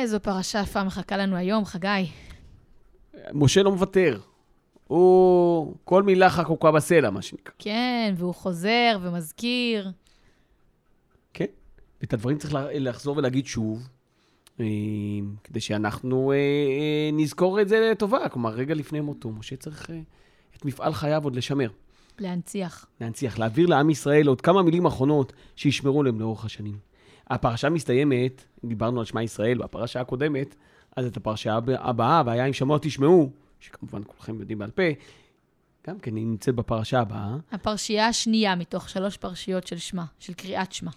איזו 0.00 0.20
פרשה 0.20 0.60
יפה 0.60 0.84
מחכה 0.84 1.16
לנו 1.16 1.36
היום, 1.36 1.64
חגי. 1.64 2.10
משה 3.32 3.62
לא 3.62 3.72
מוותר. 3.72 4.20
הוא, 4.86 5.74
כל 5.84 6.02
מילה 6.02 6.30
חקוקה 6.30 6.70
בסלע, 6.70 7.10
מה 7.10 7.22
שנקרא. 7.22 7.54
כן, 7.58 8.14
והוא 8.16 8.34
חוזר 8.34 8.98
ומזכיר. 9.02 9.90
כן, 11.34 11.46
ואת 12.00 12.12
הדברים 12.12 12.38
צריך 12.38 12.54
לחזור 12.74 13.16
ולהגיד 13.16 13.46
שוב, 13.46 13.88
אה, 14.60 14.66
כדי 15.44 15.60
שאנחנו 15.60 16.32
אה, 16.32 16.36
אה, 16.36 17.10
נזכור 17.12 17.60
את 17.60 17.68
זה 17.68 17.90
לטובה. 17.92 18.28
כלומר, 18.28 18.50
רגע 18.50 18.74
לפני 18.74 19.00
מותו, 19.00 19.30
משה 19.30 19.56
צריך 19.56 19.90
את 20.56 20.64
מפעל 20.64 20.92
חייו 20.92 21.24
עוד 21.24 21.36
לשמר. 21.36 21.70
להנציח. 22.18 22.86
להנציח, 23.00 23.38
להעביר 23.38 23.66
לעם 23.66 23.90
ישראל 23.90 24.26
עוד 24.26 24.40
כמה 24.40 24.62
מילים 24.62 24.86
אחרונות 24.86 25.32
שישמרו 25.56 26.02
להם 26.02 26.20
לאורך 26.20 26.44
השנים. 26.44 26.78
הפרשה 27.30 27.70
מסתיימת, 27.70 28.44
דיברנו 28.64 29.00
על 29.00 29.06
שמע 29.06 29.22
ישראל 29.22 29.58
בפרשה 29.58 30.00
הקודמת, 30.00 30.54
אז 30.96 31.06
את 31.06 31.16
הפרשה 31.16 31.54
הב- 31.54 31.70
הבאה, 31.70 32.22
והיה 32.26 32.46
אם 32.46 32.52
שמוע 32.52 32.78
תשמעו, 32.82 33.30
שכמובן 33.60 34.02
כולכם 34.06 34.40
יודעים 34.40 34.58
בעל 34.58 34.70
פה, 34.70 34.82
גם 35.86 35.98
כן 35.98 36.16
היא 36.16 36.26
נמצאת 36.26 36.54
בפרשה 36.54 37.00
הבאה. 37.00 37.36
הפרשייה 37.52 38.06
השנייה 38.08 38.54
מתוך 38.54 38.88
שלוש 38.88 39.16
פרשיות 39.16 39.66
של 39.66 39.78
שמע, 39.78 40.04
של 40.18 40.32
קריאת 40.32 40.72
שמע. 40.72 40.90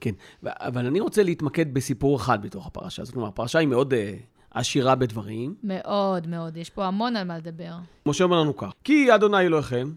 כן, 0.00 0.12
אבל 0.44 0.86
אני 0.86 1.00
רוצה 1.00 1.22
להתמקד 1.22 1.74
בסיפור 1.74 2.16
אחד 2.16 2.42
בתוך 2.42 2.66
הפרשה 2.66 3.02
הזאת. 3.02 3.14
כלומר, 3.14 3.28
הפרשה 3.28 3.58
היא 3.58 3.68
מאוד 3.68 3.94
אה, 3.94 4.14
עשירה 4.50 4.94
בדברים. 4.94 5.54
מאוד 5.62 6.26
מאוד, 6.26 6.56
יש 6.56 6.70
פה 6.70 6.86
המון 6.86 7.16
על 7.16 7.26
מה 7.26 7.38
לדבר. 7.38 7.72
משה 8.06 8.24
אומר 8.24 8.40
לנו 8.40 8.56
כך, 8.56 8.72
כי 8.84 9.14
אדוני 9.14 9.40
אלוהיכם, 9.40 9.90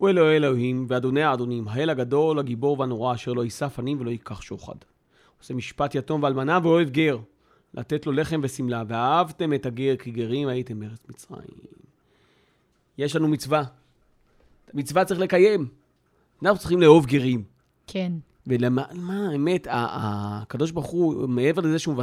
הוא 0.00 0.08
אלוהי 0.08 0.36
אלוהים, 0.36 0.86
ואדוני 0.88 1.22
האדונים, 1.22 1.68
האל 1.68 1.90
הגדול, 1.90 2.38
הגיבור 2.38 2.80
והנורא, 2.80 3.14
אשר 3.14 3.32
לא 3.32 3.44
יישא 3.44 3.68
פנים 3.68 4.00
ולא 4.00 4.10
ייקח 4.10 4.40
שוחד. 4.40 4.74
עושה 5.38 5.54
משפט 5.54 5.94
יתום 5.94 6.22
ואלמנה 6.22 6.58
ואוהב 6.62 6.90
גר, 6.90 7.18
לתת 7.74 8.06
לו 8.06 8.12
לחם 8.12 8.40
ושמלה, 8.42 8.82
ואהבתם 8.88 9.54
את 9.54 9.66
הגר, 9.66 9.96
כי 9.96 10.10
גרים 10.10 10.48
הייתם 10.48 10.80
בארץ 10.80 10.98
מצרים. 11.08 11.40
יש 12.98 13.16
לנו 13.16 13.28
מצווה. 13.28 13.60
את 14.64 14.70
המצווה 14.74 15.04
צריך 15.04 15.20
לקיים. 15.20 15.68
אנחנו 16.42 16.58
צריכים 16.58 16.80
לאהוב 16.80 17.06
גרים. 17.06 17.44
כן. 17.86 18.12
ולמה, 18.46 18.84
מה, 18.94 19.28
האמת, 19.28 19.66
הקדוש 19.70 20.70
ברוך 20.70 20.86
הוא, 20.86 21.28
מעבר 21.28 21.62
לזה 21.62 21.78
שהוא 21.78 21.94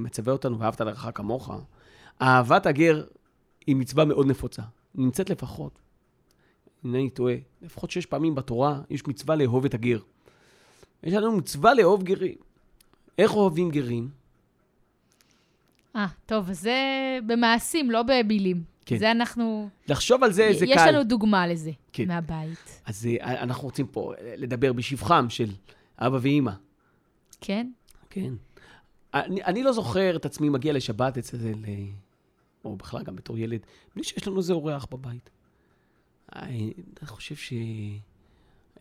מצווה 0.00 0.32
אותנו, 0.32 0.58
ואהבת 0.58 0.80
לרעך 0.80 1.08
כמוך, 1.14 1.50
אהבת 2.22 2.66
הגר 2.66 3.04
היא 3.66 3.76
מצווה 3.76 4.04
מאוד 4.04 4.26
נפוצה. 4.26 4.62
נמצאת 4.94 5.30
לפחות, 5.30 5.85
אינני 6.94 7.10
טועה, 7.10 7.34
לפחות 7.62 7.90
שש 7.90 8.06
פעמים 8.06 8.34
בתורה 8.34 8.80
יש 8.90 9.06
מצווה 9.06 9.36
לאהוב 9.36 9.64
את 9.64 9.74
הגר. 9.74 9.98
יש 11.02 11.14
לנו 11.14 11.36
מצווה 11.36 11.74
לאהוב 11.74 12.02
גרים. 12.02 12.34
איך 13.18 13.34
אוהבים 13.34 13.70
גרים? 13.70 14.08
אה, 15.96 16.06
טוב, 16.26 16.52
זה 16.52 16.78
במעשים, 17.26 17.90
לא 17.90 18.02
במילים. 18.02 18.62
כן. 18.86 18.98
זה 18.98 19.10
אנחנו... 19.10 19.68
לחשוב 19.88 20.24
על 20.24 20.32
זה, 20.32 20.50
זה 20.58 20.64
יש 20.64 20.74
קל. 20.74 20.90
לנו 20.90 21.04
דוגמה 21.04 21.46
לזה 21.46 21.70
כן. 21.92 22.08
מהבית. 22.08 22.80
אז 22.84 23.06
אה, 23.06 23.42
אנחנו 23.42 23.64
רוצים 23.64 23.86
פה 23.86 24.12
לדבר 24.36 24.72
בשבחם 24.72 25.26
של 25.28 25.50
אבא 25.98 26.18
ואימא. 26.20 26.52
כן? 27.40 27.70
כן. 28.10 28.32
אני, 29.14 29.44
אני 29.44 29.62
לא 29.62 29.72
זוכר 29.72 30.16
את 30.16 30.24
עצמי 30.24 30.48
מגיע 30.48 30.72
לשבת 30.72 31.18
אצל, 31.18 31.38
או 32.64 32.76
בכלל 32.76 33.02
גם 33.02 33.16
בתור 33.16 33.38
ילד, 33.38 33.60
בלי 33.94 34.04
שיש 34.04 34.26
לנו 34.28 34.38
איזה 34.38 34.52
אורח 34.52 34.86
בבית. 34.90 35.30
אני 36.34 36.72
חושב 37.04 37.54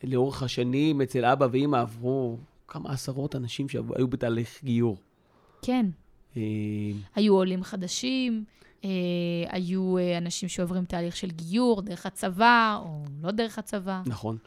שלאורך 0.04 0.44
השנים 0.44 1.02
אצל 1.02 1.26
אבא 1.26 1.48
ואימא 1.52 1.78
עברו 1.78 2.38
כמה 2.68 2.92
עשרות 2.92 3.36
אנשים 3.36 3.70
שהיו 3.70 4.08
בתהליך 4.08 4.64
גיור. 4.64 4.98
כן. 5.62 5.86
אה, 6.38 6.42
היו 7.16 7.36
עולים 7.36 7.64
חדשים, 7.64 8.44
אה, 8.84 8.90
היו 9.50 9.98
אה, 9.98 10.18
אנשים 10.18 10.50
שעוברים 10.50 10.86
תהליך 10.86 11.16
של 11.16 11.32
גיור 11.32 11.82
דרך 11.82 12.05
הצבא, 12.05 12.80
או 12.86 13.04
לא 13.23 13.32
דרך 13.32 13.60
הצבא, 13.60 14.02
נכון. 14.05 14.38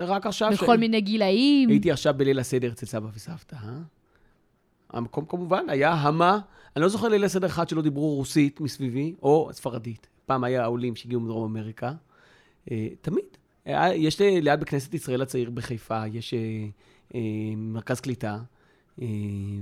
רק 0.00 0.26
עכשיו... 0.26 0.50
בכל 0.52 0.76
מיני 0.76 1.00
גילאים. 1.00 1.68
הייתי 1.68 1.92
עכשיו 1.92 2.14
בליל 2.16 2.38
הסדר 2.38 2.72
אצל 2.72 2.86
סבא 2.86 3.08
וסבתא, 3.14 3.56
אה? 3.56 3.78
המקום 4.90 5.24
כמובן 5.28 5.64
היה 5.68 5.92
המה, 5.92 6.38
אני 6.76 6.82
לא 6.82 6.88
זוכר 6.88 7.08
ליל 7.08 7.24
הסדר 7.24 7.46
אחד 7.46 7.68
שלא 7.68 7.82
דיברו 7.82 8.14
רוסית 8.14 8.60
מסביבי, 8.60 9.14
או 9.22 9.50
ספרדית. 9.52 10.06
פעם 10.26 10.44
היה 10.44 10.62
העולים 10.62 10.96
שהגיעו 10.96 11.20
מדרום 11.20 11.56
אמריקה. 11.56 11.92
אה, 12.70 12.88
תמיד. 13.00 13.24
היה, 13.64 13.94
יש 13.94 14.20
לי- 14.20 14.40
ליד 14.40 14.60
בכנסת 14.60 14.94
ישראל 14.94 15.22
הצעיר 15.22 15.50
בחיפה, 15.50 16.06
יש 16.06 16.34
אה, 16.34 16.38
אה, 17.14 17.20
מרכז 17.56 18.00
קליטה, 18.00 18.38
אה, 19.02 19.06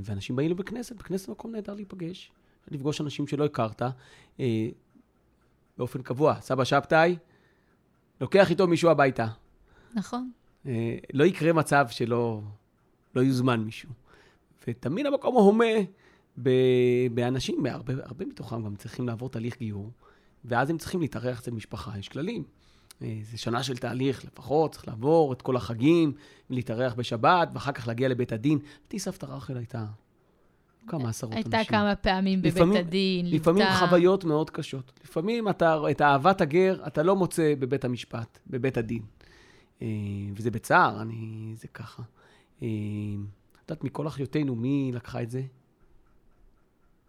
ואנשים 0.05 0.37
באים 0.37 0.51
לבית 0.51 0.69
כנסת, 0.69 0.97
בכנסת 0.97 1.29
מקום 1.29 1.53
נהדר 1.53 1.75
להיפגש, 1.75 2.31
לפגוש 2.71 3.01
אנשים 3.01 3.27
שלא 3.27 3.45
הכרת. 3.45 3.83
אה, 4.41 4.69
באופן 5.79 6.03
קבוע, 6.03 6.41
סבא 6.41 6.65
שבתאי, 6.65 7.17
לוקח 8.21 8.51
איתו 8.51 8.67
מישהו 8.67 8.91
הביתה. 8.91 9.27
נכון. 9.95 10.31
אה, 10.67 10.97
לא 11.13 11.25
יקרה 11.25 11.53
מצב 11.53 11.87
שלא 11.91 12.41
לא 13.15 13.21
יוזמן 13.21 13.61
מישהו. 13.61 13.89
ותמיד 14.69 15.07
המקום 15.07 15.35
הומה 15.35 15.65
ב- 16.43 16.51
באנשים, 17.15 17.67
הרבה, 17.67 17.95
הרבה 18.03 18.25
מתוכם 18.27 18.65
גם 18.65 18.77
צריכים 18.77 19.07
לעבור 19.09 19.29
תהליך 19.29 19.59
גיור, 19.59 19.91
ואז 20.45 20.71
הם 20.71 20.79
צריכים 20.79 21.01
להתארח 21.01 21.41
אצל 21.41 21.51
משפחה, 21.51 21.99
יש 21.99 22.09
כללים. 22.09 22.45
אה, 23.03 23.19
זה 23.23 23.39
שנה 23.39 23.63
של 23.63 23.77
תהליך 23.77 24.25
לפחות, 24.25 24.73
צריך 24.73 24.89
לעבור 24.89 25.33
את 25.33 25.43
כל 25.43 25.57
החגים, 25.57 26.13
להתארח 26.51 26.95
בשבת, 26.95 27.49
ואחר 27.55 27.73
כך 27.73 27.89
להגיע 27.89 28.09
לבית 28.09 28.33
הדין. 28.33 28.59
אותי 28.85 28.99
סבתא 28.99 29.27
רחל 29.27 29.57
הייתה 29.57 29.85
כמה 30.89 31.09
עשרות 31.09 31.33
אנשים. 31.33 31.53
הייתה 31.55 31.71
כמה 31.71 31.97
פעמים 31.97 32.39
בבית 32.41 32.55
לפעמים- 32.55 32.77
הדין, 32.77 33.31
לפעמים 33.31 33.63
ליוותה- 33.67 33.87
חוויות 33.87 34.25
מאוד 34.25 34.51
קשות. 34.51 34.93
לפעמים 35.05 35.49
אתה, 35.49 35.79
את 35.91 36.03
אהבת 36.03 36.41
הגר 36.41 36.83
אתה 36.87 37.03
לא 37.03 37.17
מוצא 37.17 37.55
בבית 37.59 37.85
המשפט, 37.85 38.39
בבית 38.47 38.77
הדין. 38.77 39.03
אה, 39.83 39.87
וזה 40.37 40.51
בצער, 40.51 41.03
אני, 41.03 41.53
זה 41.57 41.69
ככה. 41.69 42.03
אה, 42.63 42.69
את 43.63 43.71
יודעת, 43.71 43.85
מכל 43.85 44.07
אחיותינו, 44.07 44.55
מי 44.55 44.91
לקחה 44.95 45.23
את 45.23 45.31
זה? 45.31 45.43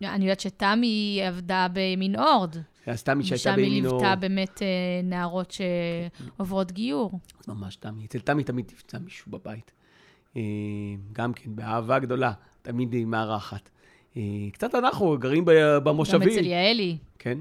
אני 0.03 0.25
יודעת 0.25 0.39
שתמי 0.39 1.21
עבדה 1.27 1.67
במנעורד. 1.73 2.55
אז 2.87 3.03
תמי 3.03 3.23
שהייתה 3.23 3.49
ושם 3.49 3.59
היא 3.59 3.69
בימינו... 3.69 3.89
ליוותה 3.89 4.15
באמת 4.15 4.61
אה, 4.61 4.67
נערות 5.03 5.51
שעוברות 5.51 6.71
גיור. 6.71 7.19
אז 7.39 7.47
ממש 7.47 7.75
תמי. 7.75 8.05
אצל 8.05 8.19
תמי 8.19 8.43
תמיד 8.43 8.65
נפצע 8.73 8.97
מישהו 8.99 9.31
בבית. 9.31 9.71
אה, 10.37 10.41
גם 11.13 11.33
כן, 11.33 11.55
באהבה 11.55 11.99
גדולה, 11.99 12.31
תמיד 12.61 12.93
היא 12.93 13.05
מארחת. 13.05 13.69
אה, 14.17 14.21
קצת 14.51 14.75
אנחנו 14.75 15.17
גרים 15.19 15.45
ב- 15.45 15.51
גם 15.51 15.83
במושבים. 15.83 16.29
אצל 16.29 16.45
יעלי. 16.45 16.97
כן, 17.19 17.37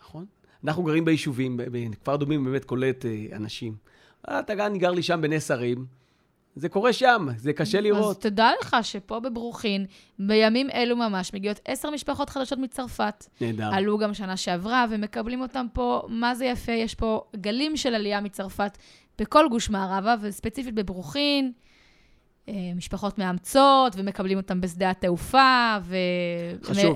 נכון. 0.00 0.26
אנחנו 0.64 0.82
גרים 0.82 1.04
ביישובים, 1.04 1.60
כפר 2.00 2.16
דומים 2.16 2.44
באמת 2.44 2.64
קולט 2.64 3.04
אנשים. 3.32 3.74
אתה 4.24 4.54
גם, 4.54 4.66
אני 4.66 4.78
גר 4.78 4.90
לי 4.90 5.02
שם 5.02 5.20
בנס 5.22 5.50
הרים, 5.50 5.86
זה 6.54 6.68
קורה 6.68 6.92
שם, 6.92 7.26
זה 7.36 7.52
קשה 7.52 7.78
אז 7.78 7.84
לראות. 7.84 8.20
תדע 8.20 8.50
לך 8.60 8.76
שפה 8.82 9.20
בברוכין, 9.20 9.86
בימים 10.18 10.70
אלו 10.70 10.96
ממש, 10.96 11.34
מגיעות 11.34 11.60
עשר 11.64 11.90
משפחות 11.90 12.30
חדשות 12.30 12.58
מצרפת. 12.58 13.26
נהדר. 13.40 13.70
עלו 13.74 13.98
גם 13.98 14.14
שנה 14.14 14.36
שעברה, 14.36 14.86
ומקבלים 14.90 15.40
אותם 15.40 15.66
פה, 15.72 16.02
מה 16.08 16.34
זה 16.34 16.44
יפה, 16.44 16.72
יש 16.72 16.94
פה 16.94 17.22
גלים 17.36 17.76
של 17.76 17.94
עלייה 17.94 18.20
מצרפת 18.20 18.78
בכל 19.18 19.46
גוש 19.50 19.70
מערבה, 19.70 20.14
וספציפית 20.20 20.74
בברוכין. 20.74 21.52
אה, 22.48 22.54
משפחות 22.76 23.18
מאמצות, 23.18 23.92
ומקבלים 23.96 24.38
אותם 24.38 24.60
בשדה 24.60 24.90
התעופה. 24.90 25.76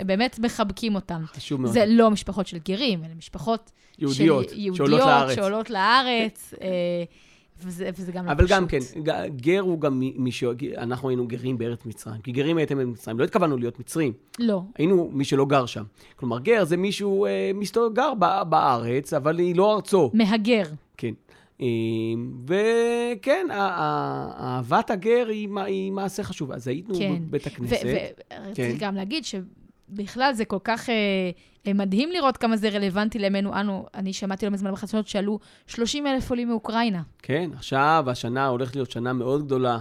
ובאמת 0.00 0.38
מחבקים 0.38 0.94
אותם. 0.94 1.22
חשוב 1.26 1.60
מאוד. 1.60 1.72
זה 1.72 1.84
לא 1.86 2.10
משפחות 2.10 2.46
של 2.46 2.58
גרים, 2.68 3.04
אלה 3.04 3.14
משפחות 3.14 3.70
יהודיות, 3.98 4.48
של 4.48 4.58
יהודיות 4.58 4.76
שעולות 4.76 5.00
לארץ. 5.00 5.34
שעולות 5.34 5.70
לארץ, 5.70 6.54
אה, 6.62 6.68
וזה, 7.62 7.90
וזה 7.98 8.12
גם 8.12 8.26
לא 8.26 8.32
אבל 8.32 8.44
פשוט. 8.46 8.56
גם 8.56 8.66
כן, 8.66 8.78
גר 9.36 9.60
הוא 9.60 9.80
גם 9.80 9.98
מי- 10.16 10.32
ש... 10.32 10.44
אנחנו 10.76 11.08
היינו 11.08 11.26
גרים 11.28 11.58
בארץ 11.58 11.86
מצרים. 11.86 12.20
כי 12.20 12.32
גרים 12.32 12.56
הייתם 12.58 12.78
במצרים, 12.78 13.18
לא 13.18 13.24
התכוונו 13.24 13.56
להיות 13.56 13.78
מצרים. 13.80 14.12
לא. 14.38 14.62
היינו 14.78 15.10
מי 15.12 15.24
שלא 15.24 15.44
גר 15.46 15.66
שם. 15.66 15.84
כלומר, 16.16 16.38
גר 16.38 16.64
זה 16.64 16.76
מישהו, 16.76 17.26
אה, 17.26 17.50
מסתובב, 17.54 17.94
גר 17.94 18.14
בארץ, 18.48 19.12
אבל 19.12 19.38
היא 19.38 19.56
לא 19.56 19.74
ארצו. 19.74 20.10
מהגר. 20.14 20.62
כן. 20.96 21.14
אה, 21.60 21.66
וכן, 22.46 23.46
אהבת 23.50 24.90
הגר 24.90 25.26
היא, 25.28 25.48
היא 25.66 25.92
מעשה 25.92 26.22
חשוב. 26.22 26.52
אז 26.52 26.68
היינו 26.68 26.94
כן. 26.98 27.14
בבית 27.28 27.46
הכנסת. 27.46 27.82
ורציתי 27.84 28.54
כן. 28.54 28.76
גם 28.78 28.94
להגיד 28.94 29.24
שבכלל 29.92 30.32
זה 30.32 30.44
כל 30.44 30.58
כך 30.64 30.90
אה, 30.90 30.94
אה, 31.66 31.72
מדהים 31.72 32.10
לראות 32.12 32.36
כמה 32.36 32.56
זה 32.56 32.68
רלוונטי 32.68 33.18
לימינו 33.18 33.60
אנו. 33.60 33.86
אני 33.94 34.12
שמעתי 34.12 34.46
לא 34.46 34.52
מזמן 34.52 34.72
בחדשות 34.72 35.08
שעלו 35.08 35.38
30 35.66 36.06
אלף 36.06 36.30
עולים 36.30 36.48
מאוקראינה. 36.48 37.02
כן, 37.22 37.50
עכשיו, 37.56 38.04
השנה 38.06 38.46
הולכת 38.46 38.76
להיות 38.76 38.90
שנה 38.90 39.12
מאוד 39.12 39.46
גדולה. 39.46 39.78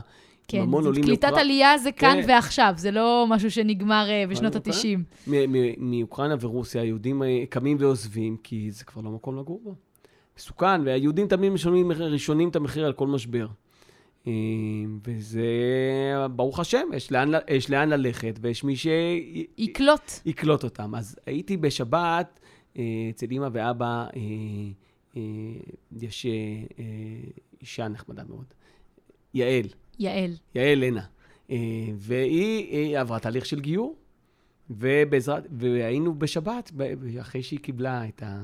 כן, 0.48 0.62
המון 0.62 0.86
עולים 0.86 1.04
קליטת 1.04 1.24
מאוקראינה. 1.24 1.42
עלייה 1.42 1.78
זה 1.78 1.92
כאן 1.92 2.22
כן. 2.22 2.30
ועכשיו, 2.30 2.74
זה 2.78 2.92
לא 2.92 3.26
משהו 3.30 3.52
שנגמר 3.52 4.06
אה, 4.10 4.24
בשנות 4.30 4.56
אוקיי. 4.56 4.74
ה-90. 4.74 4.98
מ- 5.28 5.52
מ- 5.52 5.92
מאוקראינה 6.00 6.36
ורוסיה, 6.40 6.82
היהודים 6.82 7.24
אה, 7.24 7.44
קמים 7.50 7.78
ועוזבים, 7.80 8.38
כי 8.44 8.72
זה 8.72 8.84
כבר 8.86 9.02
לא 9.02 9.12
מקום 9.12 9.40
לגור 9.40 9.62
בו. 9.64 9.76
מסוכן, 10.38 10.82
והיהודים 10.86 11.28
תמיד 11.28 11.52
משלמים 11.52 11.92
ראשונים 11.92 12.50
את 12.50 12.56
המחיר 12.56 12.86
על 12.86 12.94
כל 12.94 13.08
משבר. 13.08 13.48
אה, 14.28 14.32
וזה, 15.08 15.48
ברוך 16.32 16.60
השם, 16.60 16.88
יש 16.94 17.12
לאן, 17.12 17.32
יש 17.48 17.70
לאן 17.70 17.90
ללכת, 17.90 18.40
ויש 18.42 18.64
מי 18.64 18.76
יקלוט. 19.58 20.10
שיקלוט 20.24 20.64
אותם. 20.64 20.96
אז 20.96 21.20
הייתי 21.26 21.58
בשבת 21.58 22.40
אה, 22.78 23.08
אצל 23.10 23.26
אמא 23.32 23.48
ואבא, 23.52 23.86
אה, 23.86 24.22
אה, 25.18 25.22
יש 26.02 26.26
אישה 27.62 27.88
נחמדה 27.88 28.24
מאוד, 28.24 28.46
יעל, 29.34 29.68
יעל. 30.00 30.32
יעל 30.56 30.80
לנה, 30.80 31.06
והיא 31.96 33.00
עברה 33.00 33.20
תהליך 33.20 33.46
של 33.46 33.60
גיור, 33.60 33.96
ובעזרת, 34.70 35.48
והיינו 35.52 36.20
בשבת, 36.20 36.72
אחרי 37.22 37.44
שהיא 37.44 37.60
קיבלה 37.60 38.08
את 38.08 38.24
ה... 38.24 38.44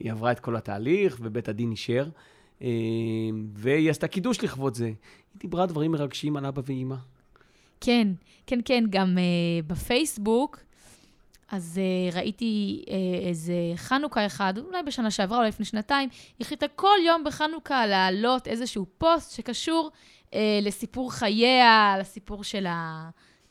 היא 0.00 0.12
עברה 0.12 0.32
את 0.32 0.40
כל 0.40 0.56
התהליך, 0.56 1.18
ובית 1.20 1.48
הדין 1.48 1.70
אישר, 1.70 2.08
והיא 3.54 3.90
עשתה 3.90 4.08
קידוש 4.08 4.44
לכבוד 4.44 4.74
זה. 4.74 4.86
היא 4.86 4.94
דיברה 5.36 5.66
דברים 5.66 5.92
מרגשים 5.92 6.36
על 6.36 6.46
אבא 6.46 6.62
ואימא. 6.66 6.96
כן, 7.80 8.08
כן, 8.46 8.58
כן, 8.64 8.84
גם 8.90 9.18
uh, 9.18 9.66
בפייסבוק, 9.66 10.58
אז 11.48 11.80
uh, 11.80 12.16
ראיתי 12.16 12.84
uh, 12.86 12.90
איזה 13.28 13.54
חנוכה 13.76 14.26
אחד, 14.26 14.58
אולי 14.58 14.82
בשנה 14.82 15.10
שעברה, 15.10 15.38
אולי 15.38 15.48
לפני 15.48 15.66
שנתיים, 15.66 16.08
היא 16.12 16.44
החליטה 16.44 16.68
כל 16.68 16.96
יום 17.06 17.24
בחנוכה 17.24 17.86
להעלות 17.86 18.48
איזשהו 18.48 18.86
פוסט 18.98 19.36
שקשור 19.36 19.90
uh, 20.30 20.34
לסיפור 20.62 21.12
חייה, 21.12 21.96
לסיפור 22.00 22.44
של 22.44 22.66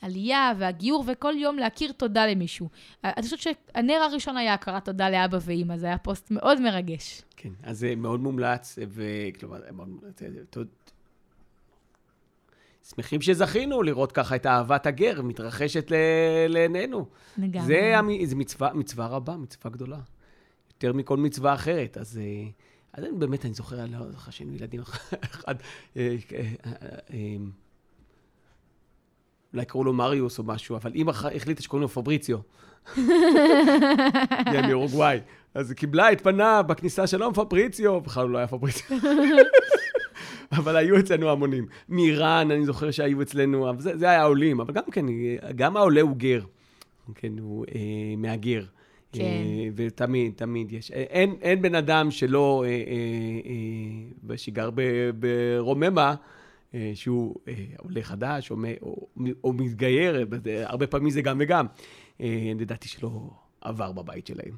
העלייה 0.01 0.53
והגיור, 0.57 1.03
וכל 1.07 1.33
יום 1.37 1.57
להכיר 1.57 1.91
תודה 1.91 2.25
למישהו. 2.27 2.69
Uh, 2.71 2.97
אני 3.03 3.23
חושבת 3.23 3.39
שהנר 3.39 3.93
הראשון 3.93 4.37
היה 4.37 4.53
הכרת 4.53 4.85
תודה 4.85 5.09
לאבא 5.09 5.37
ואימא, 5.41 5.77
זה 5.77 5.85
היה 5.85 5.97
פוסט 5.97 6.31
מאוד 6.31 6.61
מרגש. 6.61 7.21
כן, 7.37 7.49
אז 7.63 7.79
זה 7.79 7.95
מאוד 7.95 8.19
מומלץ, 8.19 8.79
וכלומר, 8.87 9.59
שמחים 12.95 13.21
שזכינו 13.21 13.83
לראות 13.83 14.11
ככה 14.11 14.35
את 14.35 14.45
אהבת 14.45 14.85
הגר 14.85 15.21
מתרחשת 15.21 15.91
לעינינו. 16.49 17.05
לגמרי. 17.37 17.65
זה, 17.67 17.97
המ- 17.97 18.25
זה 18.25 18.35
מצווה, 18.35 18.73
מצווה 18.73 19.07
רבה, 19.07 19.37
מצווה 19.37 19.71
גדולה. 19.71 19.99
יותר 20.73 20.93
מכל 20.93 21.17
מצווה 21.17 21.53
אחרת. 21.53 21.97
אז, 21.97 22.17
אה, 22.23 22.49
אז 22.93 23.03
אני, 23.03 23.17
באמת, 23.17 23.45
אני 23.45 23.53
זוכר, 23.53 23.83
אני 23.83 23.91
לא 23.91 24.11
זוכר 24.11 24.31
שהיינו 24.31 24.55
ילדים 24.55 24.81
אחד, 25.23 25.55
אה, 25.97 26.15
אה, 26.33 26.41
אה, 26.65 26.71
אה, 27.13 27.35
אולי 29.53 29.65
קראו 29.65 29.83
לו 29.83 29.93
מריוס 29.93 30.39
או 30.39 30.43
משהו, 30.43 30.75
אבל 30.75 30.91
אימא 30.93 31.11
החליטה 31.35 31.61
שקוראים 31.61 31.81
לו 31.81 31.89
פבריציו. 31.89 32.37
היא 32.95 34.61
מאורוגוואי. 34.67 35.19
אז 35.53 35.69
היא 35.69 35.77
קיבלה 35.77 36.11
את 36.11 36.21
פניו 36.21 36.65
בכניסה 36.67 37.07
שלום 37.07 37.33
פבריציו, 37.33 38.01
בכלל 38.01 38.23
הוא 38.23 38.31
לא 38.31 38.37
היה 38.37 38.47
פבריציו. 38.47 38.97
אבל 40.57 40.75
היו 40.75 40.99
אצלנו 40.99 41.29
המונים. 41.29 41.65
מאיראן, 41.89 42.51
אני 42.51 42.65
זוכר 42.65 42.91
שהיו 42.91 43.21
אצלנו, 43.21 43.71
זה, 43.77 43.97
זה 43.97 44.09
היה 44.09 44.21
העולים, 44.21 44.59
אבל 44.59 44.73
גם 44.73 44.83
כן, 44.91 45.05
גם 45.55 45.77
העולה 45.77 46.01
הוא 46.01 46.15
גר. 46.17 46.41
כן, 47.15 47.31
הוא 47.39 47.65
אה, 47.75 47.79
מהגר. 48.17 48.63
כן. 49.11 49.21
אה, 49.21 49.67
ותמיד, 49.75 50.33
תמיד 50.35 50.71
יש. 50.71 50.91
אה, 50.91 51.03
אין, 51.09 51.35
אין 51.41 51.61
בן 51.61 51.75
אדם 51.75 52.11
שלא, 52.11 52.63
אה, 52.65 52.69
אה, 52.69 52.75
אה, 54.31 54.37
שגר 54.37 54.69
ברוממה, 55.19 56.09
אה, 56.09 56.15
שהוא 56.93 57.35
אה, 57.47 57.53
עולה 57.77 58.01
חדש 58.03 58.51
או, 58.51 58.55
או, 58.81 59.07
או 59.43 59.53
מתגייר, 59.53 60.27
אה, 60.47 60.69
הרבה 60.69 60.87
פעמים 60.87 61.09
זה 61.09 61.21
גם 61.21 61.37
וגם. 61.39 61.65
אה, 62.21 62.51
לדעתי 62.59 62.87
שלא 62.87 63.29
עבר 63.61 63.91
בבית 63.91 64.27
שלהם. 64.27 64.55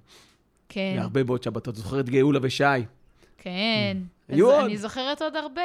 כן. 0.70 0.96
והרבה 0.98 1.24
מאוד 1.24 1.44
שבתות. 1.44 1.76
זוכר 1.76 2.00
את 2.00 2.10
גאולה 2.10 2.40
ושי. 2.42 2.64
כן. 3.38 3.98
אז 4.30 4.36
היו 4.36 4.52
עוד. 4.52 4.66
אני 4.66 4.78
זוכרת 4.78 5.22
עוד 5.22 5.36
הרבה. 5.36 5.62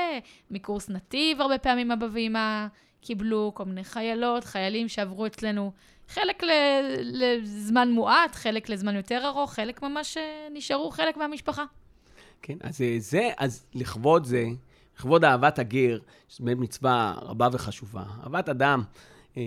מקורס 0.51 0.89
נתיב, 0.91 1.41
הרבה 1.41 1.59
פעמים 1.59 1.91
אבא 1.91 2.07
ואמא 2.13 2.67
קיבלו 3.01 3.53
כל 3.55 3.65
מיני 3.65 3.85
חיילות, 3.85 4.45
חיילים 4.45 4.89
שעברו 4.89 5.27
אצלנו, 5.27 5.73
חלק 6.09 6.43
ל- 6.43 6.95
לזמן 7.01 7.91
מועט, 7.91 8.35
חלק 8.35 8.69
לזמן 8.69 8.97
יותר 8.97 9.21
ארוך, 9.25 9.53
חלק 9.53 9.83
ממש 9.83 10.17
אה, 10.17 10.23
נשארו 10.55 10.91
חלק 10.91 11.17
מהמשפחה. 11.17 11.65
כן, 12.43 12.57
אז 12.61 12.83
אה, 12.83 12.97
זה, 12.99 13.31
אז 13.37 13.67
לכבוד 13.75 14.25
זה, 14.25 14.45
לכבוד 14.99 15.25
אהבת 15.25 15.59
הגר, 15.59 15.99
שזו 16.29 16.45
באמת 16.45 16.59
מצווה 16.59 17.15
רבה 17.23 17.49
וחשובה. 17.53 18.05
אהבת 18.23 18.49
אדם 18.49 18.83
אה, 19.37 19.43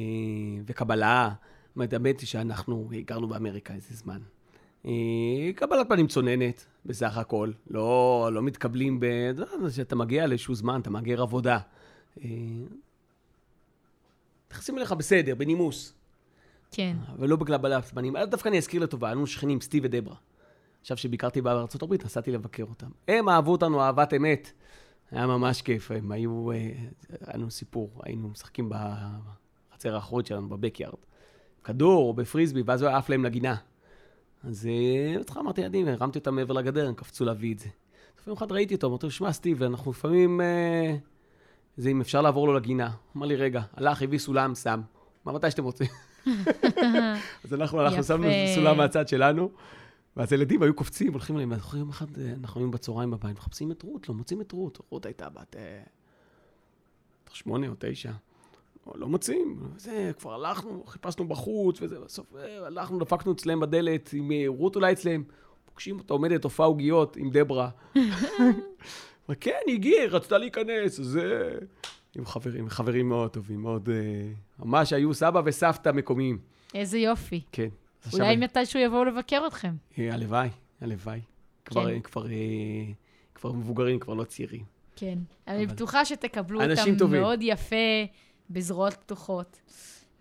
וקבלה, 0.66 1.30
זאת 1.76 1.94
האמת 1.94 2.20
היא 2.20 2.28
שאנחנו 2.28 2.90
גרנו 3.06 3.28
באמריקה 3.28 3.74
איזה 3.74 3.96
זמן. 3.96 4.20
אה, 4.86 4.92
קבלת 5.56 5.90
פנים 5.90 6.08
צוננת, 6.08 6.66
בסך 6.86 7.18
הכל. 7.18 7.52
לא, 7.70 8.30
לא 8.34 8.42
מתקבלים 8.42 9.00
ב... 9.00 9.06
כשאתה 9.68 9.96
מגיע 9.96 10.28
לאיזשהו 10.28 10.56
זמן, 10.56 10.82
אתה 10.82 10.90
מהגר 10.90 11.22
עבודה. 11.22 11.60
אה, 12.24 12.30
מתייחסים 14.46 14.78
אליך 14.78 14.92
בסדר, 14.92 15.36
בנימוס. 15.36 15.94
כן. 16.72 16.98
אבל 17.18 17.30
לא 17.30 17.36
בקבלת 17.36 17.86
פנים. 17.86 18.16
אז 18.16 18.30
דווקא 18.30 18.50
אני 18.50 18.58
אזכיר 18.58 18.84
לטובה, 18.84 19.08
היינו 19.08 19.28
שכנים, 19.28 19.62
סטיב 19.62 19.84
ודברה. 19.86 20.16
עכשיו 20.82 20.98
שביקרתי 20.98 21.42
בארצות 21.42 21.82
הברית, 21.82 22.06
נסעתי 22.06 22.32
לבקר 22.32 22.64
אותם. 22.64 22.90
הם 23.08 23.30
אהבו 23.30 23.52
אותנו 23.52 23.82
אהבת 23.82 24.14
אמת. 24.14 24.52
היה 25.12 25.28
ממש 25.28 25.62
כיף, 25.62 25.92
הם 25.92 26.12
היו, 26.12 26.52
אה, 26.52 26.56
היה 26.56 27.38
לנו 27.38 27.52
סיפור, 27.52 28.02
היינו 28.04 28.30
משחקים 28.30 28.70
בחצר 28.70 29.96
האחורית 29.96 30.26
שלנו, 30.26 30.50
בבקיארד. 30.50 30.94
כדור 31.64 32.08
או 32.08 32.14
בפריסבי, 32.14 32.62
ואז 32.66 32.82
הוא 32.82 32.90
היה 32.90 32.98
עף 32.98 33.10
להם 33.10 33.26
לגינה. 33.26 33.56
אז 34.44 34.68
אה, 34.68 35.18
בהתחלה 35.18 35.42
אמרתי 35.42 35.62
ילדים, 35.62 35.88
הרמתי 35.88 36.20
אותם 36.20 36.36
מעבר 36.36 36.54
לגדר, 36.54 36.88
הם 36.88 36.94
קפצו 36.94 37.26
להביא 37.26 37.54
את 37.54 37.60
זה. 37.60 37.70
יום 38.28 38.38
אחד 38.38 38.52
ראיתי 38.52 38.76
אותו, 38.76 38.88
אמרתי 38.88 39.06
לו, 39.06 39.12
שמע, 39.12 39.32
סטיב, 39.32 39.64
אנחנו 39.64 39.92
לפעמים, 39.92 40.42
אה, 40.42 40.96
זה 41.78 41.90
אם 41.90 42.02
אפשר 42.02 42.22
לעבור 42.22 42.48
לו 42.48 42.54
לגינה. 42.54 42.92
אמר 43.18 43.26
לי, 43.26 43.36
רגע, 43.36 43.62
הלך, 43.74 44.02
הביא 44.02 44.20
סולם, 44.20 44.56
שם. 44.56 44.82
מה, 45.26 45.32
מתי 45.32 45.52
שאתם 45.52 45.64
רוצים? 45.64 45.88
אז 47.46 47.54
אנחנו 47.54 47.86
יפה. 47.86 48.04
שמנו 48.04 48.28
סולם 48.56 48.78
מהצד 48.78 49.08
שלנו, 49.08 49.52
ואז 50.18 50.32
הילדים 50.32 50.64
היו 50.64 50.74
קופצים, 50.74 51.14
הולכים 51.14 51.36
אליהם, 51.36 51.52
ואנחנו 51.52 51.80
יום 51.80 51.90
אחד, 51.90 52.18
אה, 52.18 52.34
אנחנו 52.40 52.60
היינו 52.60 52.72
בצהריים 52.72 53.12
בבית, 53.12 53.38
מחפשים 53.38 53.72
את 53.72 53.82
רות, 53.82 54.10
לא 54.10 54.16
מוצאים 54.16 54.42
את 54.42 54.52
רות. 54.52 54.80
רות 54.90 55.06
הייתה 55.06 55.30
בת 55.30 55.56
אה, 55.56 55.82
שמונה 57.34 57.68
או 57.68 57.74
תשע. 57.80 58.12
לא, 58.88 58.94
לא 58.96 59.08
מוצאים, 59.08 59.60
זה, 59.78 60.12
כבר 60.20 60.34
הלכנו, 60.34 60.84
חיפשנו 60.88 61.28
בחוץ, 61.28 61.82
וזה, 61.82 62.00
בסוף 62.00 62.36
אה, 62.36 62.66
הלכנו, 62.68 63.00
דפקנו 63.00 63.32
אצלם 63.32 63.60
בדלת, 63.60 64.10
עם 64.14 64.32
רות 64.48 64.76
אולי 64.76 64.94
אצלם, 64.94 65.24
פוגשים 65.66 66.00
אותה 66.00 66.14
עומדת, 66.14 66.44
הופעה 66.44 66.66
עוגיות 66.66 67.18
עם 67.18 67.30
דברה. 67.32 67.70
אבל 69.28 69.36
כן, 69.40 69.60
היא 69.68 69.76
הגיעה, 69.76 70.06
רצתה 70.06 70.38
להיכנס, 70.38 71.00
אז 71.00 71.18
אה, 71.18 71.58
עם 72.16 72.26
חברים, 72.26 72.70
חברים 72.70 73.10
מאוד 73.10 73.32
טובים, 73.32 73.62
מאוד, 73.62 73.90
ממש 74.60 74.94
היו 74.94 75.14
סבא 75.14 75.42
וסבתא 75.46 75.90
מקומיים. 75.90 76.38
איזה 76.74 76.98
יופי. 76.98 77.42
כן. 77.52 77.70
אולי 78.14 78.36
מתישהו 78.36 78.80
יבואו 78.80 79.04
לבקר 79.04 79.44
אתכם. 79.48 79.76
אה, 80.00 80.14
הלוואי, 80.14 80.50
הלוואי. 80.82 81.22
כבר, 81.66 81.86
כן. 81.86 82.32
אה, 82.32 82.94
כבר 83.36 83.52
מבוגרים, 83.52 84.00
כבר 84.00 84.14
לא 84.14 84.24
צעירים. 84.24 84.64
כן. 84.96 85.20
אני 85.48 85.66
בטוחה 85.66 86.06
שתקבלו 86.06 86.62
אותם. 86.62 87.12
מאוד 87.12 87.40
יפה, 87.42 87.76
בזרועות 88.50 88.94
פתוחות. 88.94 89.62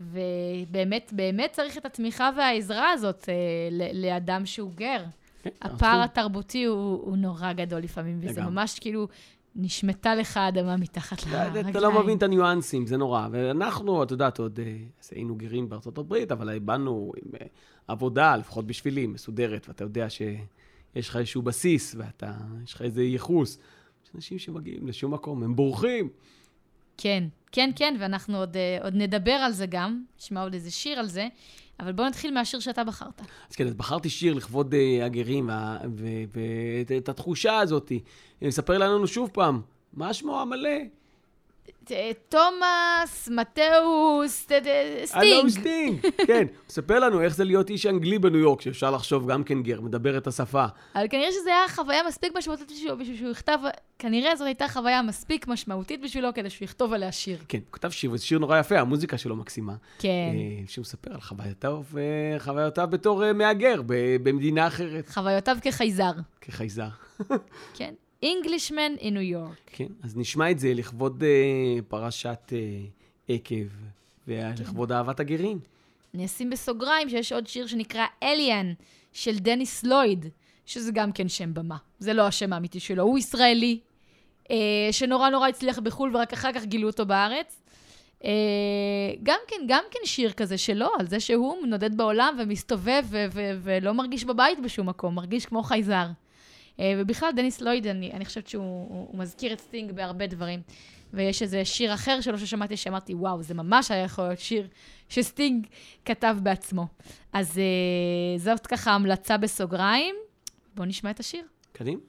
ובאמת, 0.01 1.13
באמת 1.13 1.53
צריך 1.53 1.79
את 1.79 1.87
התמיכה 1.87 2.31
והעזרה 2.37 2.91
הזאת 2.91 3.29
אה, 3.29 3.89
לאדם 3.93 4.47
שהוא 4.47 4.73
גר. 4.75 5.05
כן, 5.43 5.51
הפער 5.63 6.03
התרבותי 6.03 6.65
הוא, 6.65 7.01
הוא 7.05 7.17
נורא 7.17 7.53
גדול 7.53 7.81
לפעמים, 7.81 8.19
וזה. 8.23 8.43
ממש 8.43 8.79
כאילו 8.79 9.09
נשמטה 9.57 10.15
לך 10.15 10.37
האדמה 10.37 10.77
מתחת 10.77 11.27
לרגליים. 11.27 11.69
אתה 11.69 11.81
לא 11.81 12.03
מבין 12.03 12.19
את 12.19 12.23
הניואנסים, 12.23 12.87
זה 12.87 12.97
נורא. 12.97 13.29
ואנחנו, 13.31 14.03
את 14.03 14.11
יודעת, 14.11 14.39
עוד 14.39 14.61
אה, 14.61 14.77
היינו 15.11 15.35
גרים 15.35 15.69
בארצות 15.69 15.99
הברית, 15.99 16.33
אבל 16.33 16.59
באנו 16.59 17.13
עם 17.25 17.31
אה, 17.41 17.47
עבודה, 17.89 18.37
לפחות 18.37 18.67
בשבילי, 18.67 19.07
מסודרת, 19.07 19.69
ואתה 19.69 19.85
יודע 19.85 20.11
שיש 20.11 21.09
לך 21.09 21.17
איזשהו 21.17 21.43
בסיס, 21.43 21.95
ואתה, 21.99 22.33
יש 22.65 22.75
לך 22.75 22.83
איזה 22.83 23.03
ייחוס. 23.03 23.59
יש 24.05 24.11
אנשים 24.15 24.39
שמגיעים 24.39 24.87
לשום 24.87 25.15
מקום, 25.15 25.43
הם 25.43 25.57
בורחים. 25.57 26.09
כן, 26.97 27.25
כן, 27.53 27.71
כן, 27.77 27.97
ואנחנו 28.01 28.39
עוד, 28.39 28.57
אה, 28.57 28.79
עוד 28.85 28.95
נדבר 28.97 29.33
על 29.33 29.53
זה 29.53 29.67
גם, 29.67 30.03
נשמע 30.19 30.43
עוד 30.43 30.55
איזה 30.55 30.71
שיר 30.71 30.99
על 30.99 31.07
זה, 31.07 31.29
אבל 31.81 31.93
בוא 31.93 32.07
נתחיל 32.07 32.35
מהשיר 32.35 32.61
שאתה 32.61 32.85
בחרת. 32.85 33.21
אז 33.51 33.57
כן, 33.57 33.67
אז 33.67 33.75
בחרתי 33.75 34.11
שיר 34.11 34.35
לכבוד 34.35 34.75
אה, 34.75 35.05
הגרים, 35.05 35.51
ואת 36.93 37.09
התחושה 37.09 37.59
הזאת. 37.59 37.93
ספר 38.51 38.79
לנו 38.79 39.07
שוב 39.07 39.31
פעם, 39.33 39.61
מה 39.93 40.15
שמו 40.15 40.41
המלא? 40.41 40.71
ת- 41.85 41.93
תומאס, 42.29 43.29
מתאוס, 43.29 44.47
ט- 44.47 44.53
הלו, 44.53 45.07
סטינג. 45.07 45.49
סטינג, 45.49 46.01
כן. 46.27 46.47
ספר 46.69 46.99
לנו 47.01 47.21
איך 47.21 47.35
זה 47.35 47.45
להיות 47.45 47.71
איש 47.71 47.87
אנגלי 47.87 48.19
בניו 48.19 48.41
יורק, 48.41 48.61
שאפשר 48.61 48.91
לחשוב 48.91 49.31
גם 49.31 49.45
כן 49.45 49.63
גר, 49.63 49.81
מדבר 49.81 50.19
את 50.19 50.27
השפה. 50.27 50.65
אבל 50.95 51.07
כנראה 51.11 51.33
שזו 51.33 51.51
הייתה 51.51 51.75
חוויה 51.75 52.01
מספיק 52.09 52.33
משמעותית 52.37 52.71
בשבילו, 52.73 52.99
בשביל 52.99 53.17
שהוא 53.17 53.31
יכתב, 53.31 53.59
כנראה 53.99 54.37
זאת 54.37 54.47
הייתה 54.47 54.69
חוויה 54.69 55.03
מספיק 55.03 55.49
משמעותית 55.49 56.01
בשבילו 56.03 56.29
כדי 56.35 56.51
שהוא 56.51 56.65
יכתוב 56.65 56.93
עליה 56.93 57.13
שיר. 57.13 57.39
כן, 57.49 57.59
הוא 57.59 57.73
כתב 57.73 57.91
שיר, 57.91 58.13
וזה 58.13 58.25
שיר 58.25 58.39
נורא 58.39 58.59
יפה, 58.59 58.79
המוזיקה 58.79 59.19
שלו 59.19 59.37
מקסימה. 59.37 59.75
כן. 59.99 60.09
אה, 60.09 60.65
שהוא 60.67 60.83
מספר 60.83 61.15
על 61.15 61.21
חוויותיו, 61.21 61.83
אה, 61.97 62.39
חוויותיו 62.39 62.89
בתור 62.91 63.25
אה, 63.25 63.33
מהגר 63.33 63.83
במדינה 64.23 64.67
אחרת, 64.67 65.09
חוויותיו 65.09 65.57
כחייזר. 65.63 66.11
כחייזר. 66.41 66.89
כן. 67.75 67.95
Englishman 68.25 69.01
in 69.01 69.15
New 69.15 69.35
York. 69.35 69.71
כן, 69.73 69.87
אז 70.03 70.17
נשמע 70.17 70.51
את 70.51 70.59
זה 70.59 70.75
לכבוד 70.75 71.23
אה, 71.23 71.83
פרשת 71.89 72.53
אה, 72.53 72.59
עקב, 73.35 73.67
ולכבוד 74.29 74.93
אהבת 74.93 75.21
הגרים. 75.21 75.59
אני 76.15 76.25
אשים 76.27 76.51
בסוגריים 76.51 77.09
שיש 77.09 77.33
עוד 77.33 77.47
שיר 77.47 77.67
שנקרא 77.67 78.07
אליאן, 78.23 78.73
של 79.13 79.39
דניס 79.39 79.85
לויד, 79.85 80.27
שזה 80.67 80.93
גם 80.93 81.13
כן 81.13 81.29
שם 81.29 81.55
במה. 81.55 81.77
זה 81.99 82.13
לא 82.13 82.27
השם 82.27 82.53
האמיתי 82.53 82.81
שלו, 82.81 83.03
הוא 83.03 83.19
ישראלי, 83.19 83.79
אה, 84.51 84.57
שנורא 84.91 85.31
נורא 85.31 85.49
הצליח 85.49 85.79
בחו"ל 85.79 86.17
ורק 86.17 86.33
אחר 86.33 86.53
כך 86.53 86.65
גילו 86.65 86.89
אותו 86.89 87.07
בארץ. 87.07 87.63
אה, 88.25 88.31
גם 89.23 89.39
כן, 89.49 89.57
גם 89.69 89.85
כן 89.91 90.01
שיר 90.05 90.33
כזה 90.33 90.59
שלו, 90.59 90.89
על 90.99 91.07
זה 91.07 91.21
שהוא 91.21 91.67
נודד 91.67 91.97
בעולם 91.97 92.37
ומסתובב 92.39 93.05
ו- 93.05 93.27
ו- 93.33 93.59
ולא 93.63 93.93
מרגיש 93.93 94.25
בבית 94.25 94.61
בשום 94.61 94.89
מקום, 94.89 95.15
מרגיש 95.15 95.47
כמו 95.47 95.63
חייזר. 95.63 96.07
אה, 96.81 96.93
ובכלל, 96.99 97.31
דניס 97.37 97.61
לויד, 97.61 97.87
אני, 97.87 98.13
אני 98.13 98.25
חושבת 98.25 98.47
שהוא 98.47 98.65
הוא, 98.65 99.09
הוא 99.11 99.19
מזכיר 99.19 99.53
את 99.53 99.61
סטינג 99.61 99.93
בהרבה 99.93 100.27
דברים. 100.27 100.61
ויש 101.13 101.43
איזה 101.43 101.65
שיר 101.65 101.95
אחר 101.95 102.21
שלו 102.21 102.39
ששמעתי, 102.39 102.77
שאמרתי, 102.77 103.15
וואו, 103.15 103.43
זה 103.43 103.55
ממש 103.55 103.91
היה 103.91 104.05
יכול 104.05 104.25
להיות 104.25 104.39
שיר 104.39 104.69
שסטינג 105.09 105.67
כתב 106.05 106.37
בעצמו. 106.43 106.87
אז 107.33 107.59
אה, 107.59 108.39
זאת 108.39 108.67
ככה 108.67 108.91
המלצה 108.91 109.37
בסוגריים. 109.37 110.15
בואו 110.75 110.89
נשמע 110.89 111.11
את 111.11 111.21
השיר. 111.21 111.45
קדימה. 111.73 112.01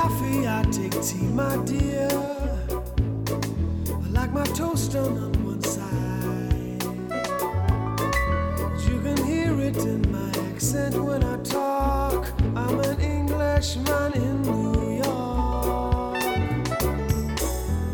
Coffee, 0.00 0.46
I 0.46 0.62
take 0.70 0.96
tea, 1.02 1.28
my 1.42 1.56
dear. 1.64 2.08
I 4.04 4.08
like 4.18 4.32
my 4.32 4.44
toast 4.58 4.92
done 4.92 5.16
on 5.24 5.32
one 5.44 5.62
side. 5.62 6.82
You 8.86 8.96
can 9.04 9.18
hear 9.30 9.52
it 9.68 9.76
in 9.92 10.00
my 10.12 10.30
accent 10.50 10.94
when 11.08 11.24
I 11.24 11.36
talk. 11.42 12.28
I'm 12.54 12.78
an 12.90 13.00
Englishman 13.00 14.12
in 14.12 14.36
New 14.42 15.02
York. 15.04 16.22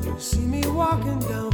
You 0.05 0.17
see 0.19 0.47
me 0.55 0.63
walking 0.81 1.21
down 1.21 1.54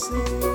say. 0.00 0.49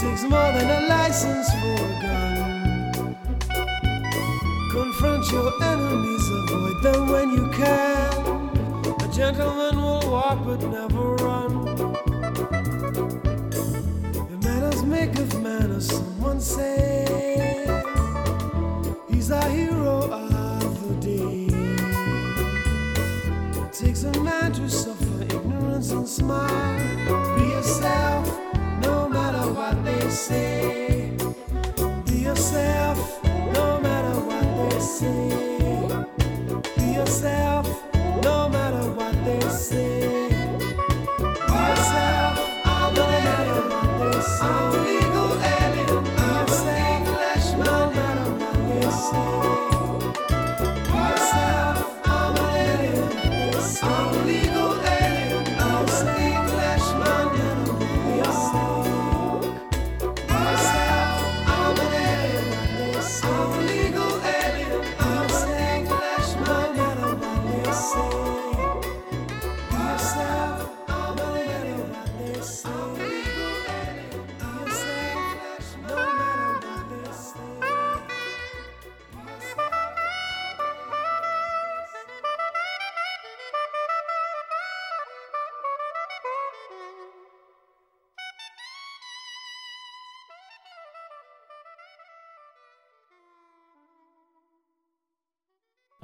Takes 0.00 0.22
more 0.22 0.52
than 0.52 0.70
a 0.70 0.88
license 0.88 1.50
for 1.60 1.74
a 1.74 1.92
gun. 2.00 3.16
Confront 4.72 5.30
your 5.30 5.52
enemies, 5.62 6.26
avoid 6.38 6.82
them 6.82 7.08
when 7.10 7.30
you 7.32 7.50
can. 7.50 8.10
A 9.02 9.12
gentleman 9.12 9.76
will 9.76 10.10
walk 10.10 10.38
but 10.46 10.62
never 10.62 11.16
run. 11.16 11.64
The 14.30 14.38
manners 14.42 14.82
make 14.84 15.18
of 15.18 15.42
manners, 15.42 15.88
someone 15.88 16.40
say. 16.40 17.66
He's 19.10 19.30
our 19.30 19.50
hero 19.50 20.10
of 20.10 20.88
the 20.88 20.94
day. 21.06 21.48
It 23.66 23.72
takes 23.74 24.04
a 24.04 24.18
man 24.22 24.52
to 24.52 24.66
suffer 24.70 25.24
ignorance 25.24 25.90
and 25.90 26.08
smile. 26.08 27.36
Be 27.36 27.48
yourself, 27.48 28.39
Be 32.06 32.16
yourself, 32.26 32.98
no 33.54 33.80
matter 33.80 34.16
what 34.28 34.46
they 34.70 34.80
say. 34.80 35.28
Be 36.76 36.86
yourself, 36.94 37.49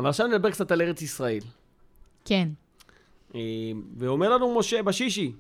אבל 0.06 0.10
עכשיו 0.10 0.26
נדבר 0.26 0.50
קצת 0.50 0.70
על 0.70 0.82
ארץ 0.82 1.02
ישראל. 1.02 1.42
כן. 2.24 2.48
אה, 3.34 3.40
ואומר 3.96 4.28
לנו 4.28 4.58
משה 4.58 4.82
בשישי, 4.82 5.32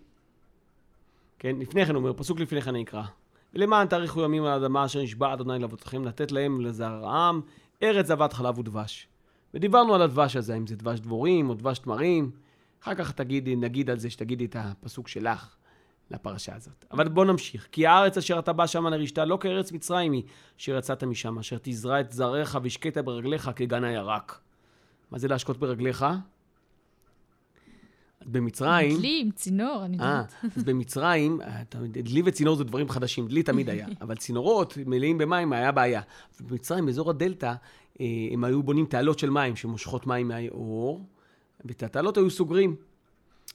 כן, 1.38 1.56
לפני 1.58 1.86
כן 1.86 1.94
אומר, 1.94 2.12
פסוק 2.12 2.40
לפני 2.40 2.62
כן 2.62 2.76
נקרא. 2.76 3.02
ולמען 3.54 3.86
תאריכו 3.86 4.22
ימים 4.22 4.44
על 4.44 4.52
האדמה 4.52 4.84
אשר 4.84 5.02
נשבע 5.02 5.32
אדוני 5.32 5.58
לאבותיכם 5.58 6.04
לתת 6.04 6.32
להם 6.32 6.60
לזרעם 6.60 7.40
ארץ 7.82 8.06
זבת 8.06 8.32
חלב 8.32 8.58
ודבש. 8.58 9.08
ודיברנו 9.54 9.94
על 9.94 10.02
הדבש 10.02 10.36
הזה, 10.36 10.56
אם 10.56 10.66
זה 10.66 10.76
דבש 10.76 11.00
דבורים 11.00 11.48
או 11.48 11.54
דבש 11.54 11.78
תמרים. 11.78 12.30
אחר 12.82 12.94
כך 12.94 13.12
תגידי, 13.12 13.56
נגיד 13.56 13.90
על 13.90 13.98
זה 13.98 14.10
שתגידי 14.10 14.44
את 14.44 14.56
הפסוק 14.58 15.08
שלך 15.08 15.56
לפרשה 16.10 16.54
הזאת. 16.54 16.84
אבל 16.90 17.08
בוא 17.08 17.24
נמשיך. 17.24 17.68
כי 17.72 17.86
הארץ 17.86 18.16
אשר 18.16 18.38
אתה 18.38 18.52
בא 18.52 18.66
שמה 18.66 18.90
לרשתה 18.90 19.24
לא 19.24 19.38
כארץ 19.40 19.72
מצרים 19.72 20.12
היא, 20.12 20.22
אשר 20.58 20.76
יצאת 20.78 21.04
משם, 21.04 21.38
אשר 21.38 21.56
תזרע 21.62 22.00
את 22.00 22.12
זרעך 22.12 22.56
והשקית 22.62 22.98
ברגליך 22.98 23.50
כגן 23.56 23.84
הירק. 23.84 24.45
מה 25.10 25.18
זה 25.18 25.28
להשקות 25.28 25.58
ברגליך? 25.58 26.06
במצרים... 28.26 28.98
דלי 28.98 29.20
עם 29.22 29.30
צינור, 29.30 29.82
אני 29.84 29.98
אה, 29.98 30.04
יודעת. 30.04 30.34
אז 30.56 30.64
במצרים, 30.64 31.40
יודע, 31.80 32.00
דלי 32.00 32.22
וצינור 32.24 32.56
זה 32.56 32.64
דברים 32.64 32.88
חדשים, 32.88 33.28
דלי 33.28 33.42
תמיד 33.42 33.70
היה, 33.70 33.86
אבל 34.02 34.16
צינורות 34.16 34.74
מלאים 34.86 35.18
במים 35.18 35.52
היה 35.52 35.72
בעיה. 35.72 36.00
במצרים, 36.40 36.86
באזור 36.86 37.10
הדלתא, 37.10 37.54
אה, 38.00 38.06
הם 38.32 38.44
היו 38.44 38.62
בונים 38.62 38.86
תעלות 38.86 39.18
של 39.18 39.30
מים 39.30 39.56
שמושכות 39.56 40.06
מים 40.06 40.28
מהאור, 40.28 41.06
ואת 41.64 41.82
התעלות 41.82 42.16
היו 42.16 42.30
סוגרים. 42.30 42.76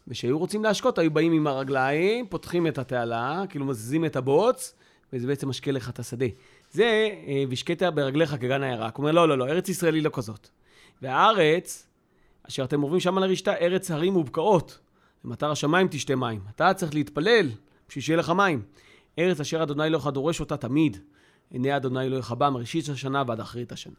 וכשהיו 0.07 0.39
רוצים 0.39 0.63
להשקות, 0.63 0.97
היו 0.97 1.11
באים 1.11 1.31
עם 1.31 1.47
הרגליים, 1.47 2.27
פותחים 2.27 2.67
את 2.67 2.77
התעלה, 2.77 3.43
כאילו 3.49 3.65
מזיזים 3.65 4.05
את 4.05 4.15
הבוץ, 4.15 4.75
וזה 5.13 5.27
בעצם 5.27 5.49
משקה 5.49 5.71
לך 5.71 5.89
את 5.89 5.99
השדה. 5.99 6.25
זה, 6.71 7.09
אה, 7.27 7.43
והשקית 7.49 7.83
ברגליך 7.83 8.35
כגן 8.39 8.63
הירק. 8.63 8.95
הוא 8.95 9.03
אומר, 9.03 9.11
לא, 9.11 9.27
לא, 9.27 9.37
לא, 9.37 9.45
ארץ 9.45 9.69
ישראל 9.69 9.95
היא 9.95 10.03
לא 10.03 10.09
כזאת. 10.13 10.49
והארץ, 11.01 11.87
אשר 12.47 12.63
אתם 12.63 12.81
עוברים 12.81 12.99
שם 12.99 13.19
לרשתה, 13.19 13.53
ארץ 13.53 13.91
הרים 13.91 14.17
ובקעות. 14.17 14.79
למטר 15.25 15.51
השמיים 15.51 15.87
תשתה 15.91 16.15
מים. 16.15 16.41
אתה 16.55 16.73
צריך 16.73 16.93
להתפלל 16.93 17.49
בשביל 17.89 18.03
שיהיה 18.03 18.17
לך 18.17 18.29
מים. 18.29 18.61
ארץ 19.19 19.39
אשר 19.39 19.63
אדוני 19.63 19.83
אלוהיך 19.83 20.07
דורש 20.07 20.39
אותה 20.39 20.57
תמיד. 20.57 20.97
עיני 21.49 21.77
אדוני 21.77 22.05
אלוהיך 22.05 22.31
בה 22.31 22.49
מראשית 22.49 22.89
השנה 22.89 23.23
ועד 23.27 23.39
אחרית 23.39 23.71
השנה. 23.71 23.93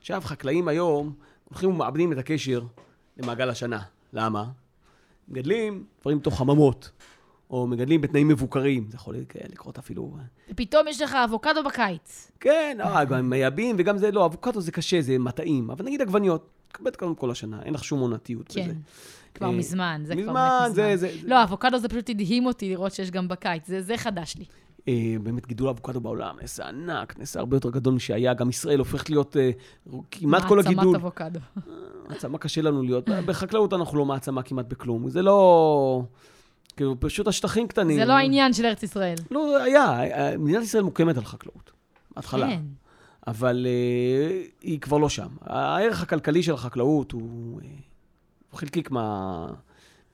עכשיו, 0.00 0.22
חקלאים 0.24 0.68
היום 0.68 1.14
הולכים 1.44 1.70
ומאבדים 1.70 2.12
את 2.12 2.18
הקשר 2.18 2.62
למעגל 3.16 3.48
השנה. 3.50 3.82
למה? 4.12 4.44
מגדלים 5.28 5.84
דברים 6.00 6.18
בתוך 6.18 6.38
חממות, 6.38 6.90
או 7.54 7.66
מגדלים 7.66 8.00
בתנאים 8.00 8.28
מבוקרים. 8.28 8.86
זה 8.90 8.96
יכול 8.96 9.16
לקרות 9.52 9.78
אפילו... 9.78 10.16
ופתאום 10.50 10.88
יש 10.88 11.00
לך 11.02 11.14
אבוקדו 11.14 11.62
בקיץ. 11.66 12.30
כן, 12.40 12.78
אה, 12.80 13.04
גם 13.04 13.30
מייבאים, 13.30 13.76
וגם 13.78 13.98
זה, 13.98 14.10
לא, 14.10 14.26
אבוקדו 14.26 14.60
זה 14.60 14.72
קשה, 14.72 15.00
זה 15.02 15.18
מטעים. 15.18 15.70
אבל 15.70 15.84
נגיד 15.84 16.00
עגבניות, 16.02 16.48
תקבל 16.68 16.90
כאן 16.98 17.12
כל 17.18 17.30
השנה, 17.30 17.62
אין 17.62 17.74
לך 17.74 17.84
שום 17.84 18.00
עונתיות 18.00 18.48
כן. 18.52 18.62
בזה. 18.64 18.72
כבר 19.34 19.46
אה, 19.46 19.52
מזמן, 19.52 20.02
זה 20.04 20.14
כבר 20.14 20.22
מזמן, 20.22 20.34
באמת 20.34 20.70
מזמן. 20.70 20.74
זה- 20.74 20.96
זה- 20.96 21.28
לא, 21.28 21.42
אבוקדו 21.42 21.78
זה 21.78 21.88
פשוט 21.88 22.10
הדהים 22.10 22.46
אותי 22.46 22.68
לראות 22.68 22.92
שיש 22.92 23.10
גם 23.10 23.28
בקיץ, 23.28 23.66
זה- 23.68 23.82
זה 23.82 23.96
חדש 23.96 24.36
לי. 24.36 24.44
אה, 24.88 24.92
באמת 25.22 25.46
גידול 25.46 25.68
אבוקדו 25.68 26.00
בעולם, 26.00 26.36
נעשה 26.40 26.68
ענק, 26.68 27.18
נעשה 27.18 27.40
הרבה 27.40 27.56
יותר 27.56 27.70
גדול 27.70 27.94
משהיה. 27.94 28.34
גם 28.34 28.48
ישראל 28.50 28.78
הופכת 28.78 29.10
להיות 29.10 29.36
אה, 29.36 29.50
כמעט 30.10 30.44
כל 30.48 30.58
הגידול. 30.60 30.84
מעצמת 30.84 30.94
אבוקדו. 31.00 31.40
מעצמה 32.08 32.38
קשה 32.38 32.62
לנו 32.62 32.82
להיות. 32.82 33.08
בחקלאות 33.26 33.72
אנחנו 33.72 33.98
לא 33.98 34.04
מעצמה 34.04 34.42
כמעט 34.42 34.66
בכלום. 34.68 35.08
זה 35.10 35.22
לא... 35.22 36.02
כאילו, 36.76 37.00
פשוט 37.00 37.28
השטחים 37.28 37.68
קטנים. 37.68 37.96
זה 37.96 38.04
לא 38.04 38.12
העניין 38.12 38.52
של 38.52 38.66
ארץ 38.66 38.82
ישראל. 38.82 39.16
לא, 39.30 39.62
היה. 39.62 40.38
מדינת 40.38 40.62
ישראל 40.62 40.82
מוקמת 40.82 41.16
על 41.16 41.24
חקלאות. 41.24 41.72
בהתחלה. 42.16 42.48
כן. 42.48 42.62
אבל 43.26 43.66
אה, 43.66 44.42
היא 44.62 44.80
כבר 44.80 44.98
לא 44.98 45.08
שם. 45.08 45.28
הערך 45.40 46.02
הכלכלי 46.02 46.42
של 46.42 46.52
החקלאות 46.52 47.12
הוא 47.12 47.60
אה, 47.60 47.68
הוא 48.54 48.60
חלקיק 48.60 48.90
מה, 48.90 49.46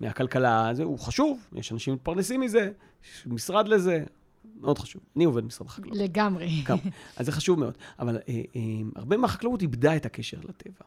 מהכלכלה, 0.00 0.70
זה, 0.72 0.82
הוא 0.82 0.98
חשוב, 0.98 1.46
יש 1.54 1.72
אנשים 1.72 1.94
מתפרנסים 1.94 2.40
מזה, 2.40 2.70
יש 3.04 3.26
משרד 3.26 3.68
לזה, 3.68 4.04
מאוד 4.60 4.78
חשוב. 4.78 5.02
אני 5.16 5.24
עובד 5.24 5.42
במשרד 5.42 5.66
החקלאות. 5.66 5.98
לגמרי. 5.98 6.62
גם. 6.66 6.76
אז 7.16 7.26
זה 7.26 7.32
חשוב 7.32 7.58
מאוד. 7.58 7.74
אבל 7.98 8.16
אה, 8.16 8.42
אה, 8.56 8.60
הרבה 8.96 9.16
מהחקלאות 9.16 9.62
איבדה 9.62 9.96
את 9.96 10.06
הקשר 10.06 10.38
לטבע. 10.48 10.84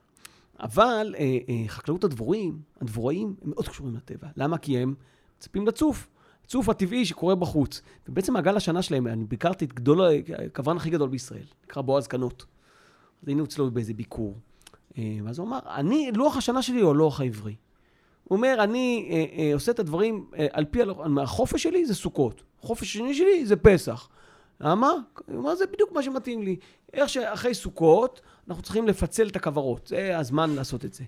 אבל 0.59 1.15
אה, 1.17 1.37
אה, 1.49 1.63
חקלאות 1.67 2.03
הדבורים, 2.03 2.59
הדבוראים, 2.81 3.35
הם 3.41 3.49
מאוד 3.49 3.67
קשורים 3.67 3.95
לטבע. 3.95 4.27
למה? 4.37 4.57
כי 4.57 4.77
הם 4.77 4.95
מצפים 5.43 5.67
לצוף. 5.67 6.07
הצוף 6.45 6.69
הטבעי 6.69 7.05
שקורה 7.05 7.35
בחוץ. 7.35 7.81
ובעצם 8.09 8.33
מעגל 8.33 8.57
השנה 8.57 8.81
שלהם, 8.81 9.07
אני 9.07 9.23
ביקרתי 9.23 9.65
את 9.65 9.73
גדול, 9.73 10.01
הכוון 10.45 10.77
הכי 10.77 10.89
גדול 10.89 11.09
בישראל, 11.09 11.45
נקרא 11.63 11.81
בועז 11.81 12.07
קנות. 12.07 12.45
אז 13.21 13.27
היינו 13.27 13.43
אצלו 13.43 13.71
באיזה 13.71 13.93
ביקור. 13.93 14.37
אה, 14.97 15.17
ואז 15.23 15.39
הוא 15.39 15.47
אמר, 15.47 15.59
אני, 15.65 16.11
לוח 16.15 16.37
השנה 16.37 16.61
שלי 16.61 16.81
הוא 16.81 16.91
הלוח 16.91 17.21
העברי. 17.21 17.55
הוא 18.23 18.37
אומר, 18.37 18.55
אני 18.59 19.09
אה, 19.11 19.25
אה, 19.37 19.53
עושה 19.53 19.71
את 19.71 19.79
הדברים 19.79 20.25
אה, 20.37 20.47
על 20.51 20.65
פי 20.65 20.79
החופש 21.21 21.63
שלי 21.63 21.85
זה 21.85 21.95
סוכות, 21.95 22.43
החופש 22.63 22.95
השני 22.95 23.13
שלי 23.13 23.45
זה 23.45 23.55
פסח. 23.55 24.09
למה? 24.59 24.91
הוא 25.25 25.37
אומר, 25.37 25.55
זה 25.55 25.65
בדיוק 25.67 25.91
מה 25.91 26.03
שמתאים 26.03 26.43
לי. 26.43 26.55
איך 26.93 27.09
שאחרי 27.09 27.53
סוכות, 27.53 28.21
אנחנו 28.47 28.63
צריכים 28.63 28.87
לפצל 28.87 29.27
את 29.27 29.35
הכוורות. 29.35 29.87
זה 29.87 30.17
הזמן 30.17 30.55
לעשות 30.55 30.85
את 30.85 30.93
זה. 30.93 31.03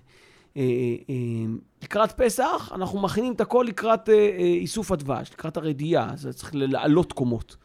אה, 0.56 0.62
אה, 1.10 1.14
לקראת 1.82 2.12
פסח, 2.12 2.72
אנחנו 2.74 3.00
מכינים 3.00 3.32
את 3.32 3.40
הכל 3.40 3.64
לקראת 3.68 4.08
אה, 4.08 4.14
אה, 4.14 4.38
איסוף 4.38 4.92
הדבש, 4.92 5.30
לקראת 5.32 5.56
הרדיעה, 5.56 6.12
אז 6.12 6.28
צריך 6.34 6.50
לעלות 6.54 7.12
קומות. 7.12 7.56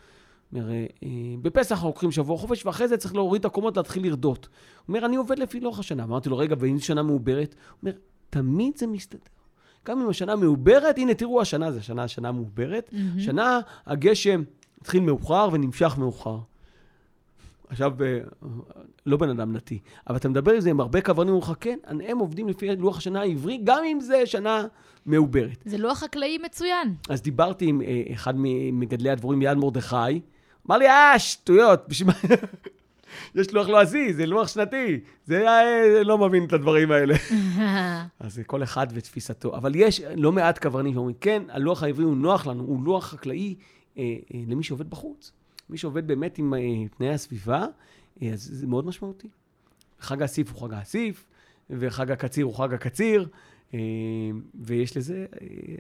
אומר, 0.54 0.72
אה, 0.72 0.86
אה, 1.04 1.10
בפסח 1.42 1.72
אנחנו 1.72 1.88
לוקחים 1.88 2.12
שבוע 2.12 2.38
חופש, 2.38 2.66
ואחרי 2.66 2.88
זה 2.88 2.98
צריך 2.98 3.16
להוריד 3.16 3.40
את 3.40 3.46
הקומות, 3.46 3.78
להתחיל 3.78 4.04
לרדות. 4.04 4.46
הוא 4.46 4.96
אומר, 4.96 5.06
אני 5.06 5.16
עובד 5.16 5.40
לפי 5.40 5.60
לוח 5.60 5.80
השנה. 5.80 6.04
אמרתי 6.04 6.30
לו, 6.30 6.38
רגע, 6.38 6.56
ואם 6.60 6.78
זו 6.78 6.86
שנה 6.86 7.04
מעוברת? 7.04 7.56
הוא 7.70 7.78
אומר, 7.82 7.92
תמיד 8.30 8.78
זה 8.78 8.88
מסתדר. 8.88 9.20
גם 9.88 10.02
אם 10.02 10.10
השנה 10.10 10.36
מעוברת, 10.36 10.98
הנה, 10.98 11.14
תראו, 11.14 11.42
השנה 11.42 11.72
זה 11.72 11.82
שנה, 11.82 12.08
שנה 12.08 12.32
מעוברת. 12.32 12.94
שנה 13.18 13.60
הגשם 13.86 14.44
התחיל 14.82 15.02
מאוחר 15.02 15.50
ונמשך 15.52 15.98
מאוחר. 15.98 16.38
עכשיו, 17.72 17.92
אה, 18.04 18.20
לא 19.06 19.18
בן 19.18 19.30
אדם 19.30 19.54
דתי, 19.54 19.80
אבל 20.08 20.16
אתה 20.16 20.30
מדבר 20.30 20.52
עם 20.52 20.60
זה 20.60 20.70
עם 20.70 20.80
הרבה 20.80 21.02
כוונים, 21.02 21.34
אומרים 21.34 21.52
לך, 21.52 21.58
כן, 21.60 21.78
הם 22.08 22.18
עובדים 22.18 22.48
לפי 22.48 22.76
לוח 22.76 22.98
השנה 22.98 23.22
העברי, 23.22 23.62
גם 23.64 23.84
אם 23.84 24.00
זה 24.00 24.26
שנה 24.26 24.66
מעוברת. 25.06 25.64
זה 25.66 25.78
לוח 25.78 26.00
חקלאי 26.00 26.38
מצוין. 26.38 26.96
אז 27.10 27.22
דיברתי 27.22 27.66
עם 27.66 27.82
אה, 27.82 28.04
אחד 28.14 28.34
ממגדלי 28.38 29.10
הדבורים, 29.10 29.40
מיד 29.40 29.58
מרדכי, 29.58 30.22
אמר 30.68 30.78
לי, 30.78 30.88
אה, 30.88 31.20
שטויות, 31.20 31.84
בשביל 31.88 32.08
מה... 32.08 32.14
יש 33.36 33.54
לוח 33.54 33.68
לועזי, 33.68 34.14
זה 34.14 34.26
לוח 34.26 34.48
שנתי, 34.48 35.00
זה 35.26 35.50
אה, 35.50 36.04
לא 36.04 36.18
מבין 36.18 36.46
את 36.46 36.54
הדברים 36.54 36.92
האלה. 36.92 37.16
אז 38.20 38.34
זה 38.34 38.44
כל 38.44 38.64
אחד 38.64 38.88
ותפיסתו. 38.94 39.56
אבל 39.56 39.76
יש 39.76 40.02
לא 40.16 40.32
מעט 40.32 40.58
קברנים 40.58 40.94
שאומרים, 40.94 41.16
כן, 41.22 41.44
הלוח 41.50 41.84
העברי 41.84 42.06
הוא 42.06 42.18
נוח 42.18 42.48
לנו, 42.48 42.64
הוא 42.64 42.84
לוח 42.84 43.06
חקלאי 43.06 43.56
אה, 43.98 44.04
אה, 44.34 44.40
למי 44.48 44.64
שעובד 44.64 44.90
בחוץ. 44.90 45.32
מי 45.72 45.78
שעובד 45.78 46.08
באמת 46.08 46.38
עם 46.38 46.54
אה, 46.54 46.60
תנאי 46.98 47.10
הסביבה, 47.10 47.66
אה, 48.22 48.30
אז 48.34 48.50
זה 48.54 48.68
מאוד 48.68 48.86
משמעותי. 48.86 49.28
חג 50.00 50.22
האסיף 50.22 50.52
הוא 50.52 50.62
חג 50.62 50.74
האסיף, 50.74 51.26
וחג 51.70 52.12
הקציר 52.12 52.46
הוא 52.46 52.56
חג 52.56 52.74
הקציר, 52.74 53.28
אה, 53.74 53.80
ויש 54.56 54.98
לזה, 54.98 55.26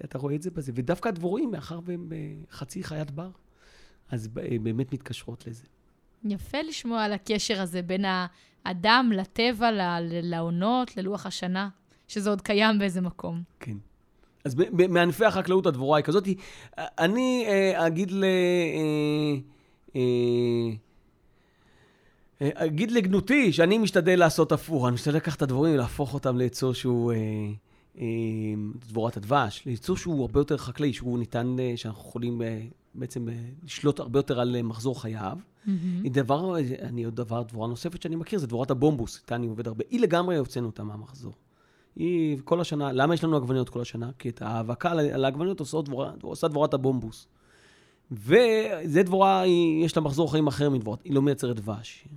אתה 0.03 0.17
רואה 0.17 0.35
את 0.35 0.41
זה 0.41 0.51
בזה. 0.51 0.71
ודווקא 0.75 1.09
הדבורים, 1.09 1.51
מאחר 1.51 1.79
והם 1.85 2.09
חצי 2.51 2.83
חיית 2.83 3.11
בר, 3.11 3.29
אז 4.09 4.27
באמת 4.61 4.93
מתקשרות 4.93 5.47
לזה. 5.47 5.65
יפה 6.23 6.61
לשמוע 6.61 7.03
על 7.03 7.13
הקשר 7.13 7.61
הזה 7.61 7.81
בין 7.81 8.05
האדם 8.65 9.11
לטבע, 9.15 9.69
לעונות, 10.01 10.97
ללוח 10.97 11.25
השנה, 11.25 11.69
שזה 12.07 12.29
עוד 12.29 12.41
קיים 12.41 12.79
באיזה 12.79 13.01
מקום. 13.01 13.41
כן. 13.59 13.77
אז 14.45 14.55
מענפי 14.89 15.25
החקלאות 15.25 15.65
הדבורה 15.65 15.97
היא 15.97 16.05
כזאת. 16.05 16.27
אני 16.77 17.45
אגיד 17.75 18.11
ל... 18.11 18.25
אה, 19.95 20.01
אה, 22.41 22.49
אה, 22.61 22.65
אגיד 22.65 22.91
לגנותי 22.91 23.53
שאני 23.53 23.77
משתדל 23.77 24.19
לעשות 24.19 24.51
הפוך. 24.51 24.85
אני 24.85 24.93
משתדל 24.93 25.15
לקחת 25.15 25.37
את 25.37 25.41
הדבורים 25.41 25.73
ולהפוך 25.73 26.13
אותם 26.13 26.37
ליצור 26.37 26.73
שהוא... 26.73 27.11
אה, 27.11 27.17
אה, 27.97 28.05
דבורת 28.87 29.17
הדבש, 29.17 29.63
ליצור 29.65 29.97
שהוא 29.97 30.21
הרבה 30.21 30.39
יותר 30.39 30.57
חקלאי, 30.57 30.93
שהוא 30.93 31.19
ניתן, 31.19 31.55
אה, 31.59 31.73
שאנחנו 31.75 32.01
יכולים 32.09 32.41
אה, 32.41 32.61
בעצם 32.95 33.29
אה, 33.29 33.33
לשלוט 33.63 33.99
הרבה 33.99 34.19
יותר 34.19 34.39
על 34.39 34.55
אה, 34.55 34.63
מחזור 34.63 35.01
חייו. 35.01 35.37
דבר, 36.11 36.55
אני 36.81 37.03
עוד 37.03 37.15
דבר, 37.15 37.43
דבורה 37.43 37.67
נוספת 37.67 38.01
שאני 38.01 38.15
מכיר, 38.15 38.39
זה 38.39 38.47
דבורת 38.47 38.71
הבומבוס, 38.71 39.19
איתה 39.21 39.35
אני 39.35 39.47
עובד 39.47 39.67
הרבה. 39.67 39.83
היא 39.89 39.99
לגמרי 39.99 40.37
הוצאנו 40.37 40.65
אותה 40.67 40.83
מהמחזור. 40.83 41.33
היא 41.95 42.37
כל 42.43 42.61
השנה, 42.61 42.91
למה 42.91 43.13
יש 43.13 43.23
לנו 43.23 43.37
עגבניות 43.37 43.69
כל 43.69 43.81
השנה? 43.81 44.09
כי 44.19 44.29
את 44.29 44.41
ההאבקה 44.41 44.91
על- 44.91 44.99
על 44.99 45.25
העגבניות 45.25 45.59
עושה 45.59 45.81
דבורה, 45.81 46.11
עושה 46.21 46.47
דבורת 46.47 46.73
הבומבוס. 46.73 47.27
וזה 48.11 49.03
דבורה, 49.03 49.43
יש 49.83 49.95
לה 49.97 50.01
מחזור 50.01 50.31
חיים 50.31 50.47
אחר 50.47 50.69
מדבורת, 50.69 50.99
היא 51.03 51.13
לא 51.13 51.21
מייצרת 51.21 51.55
דבש. 51.55 52.07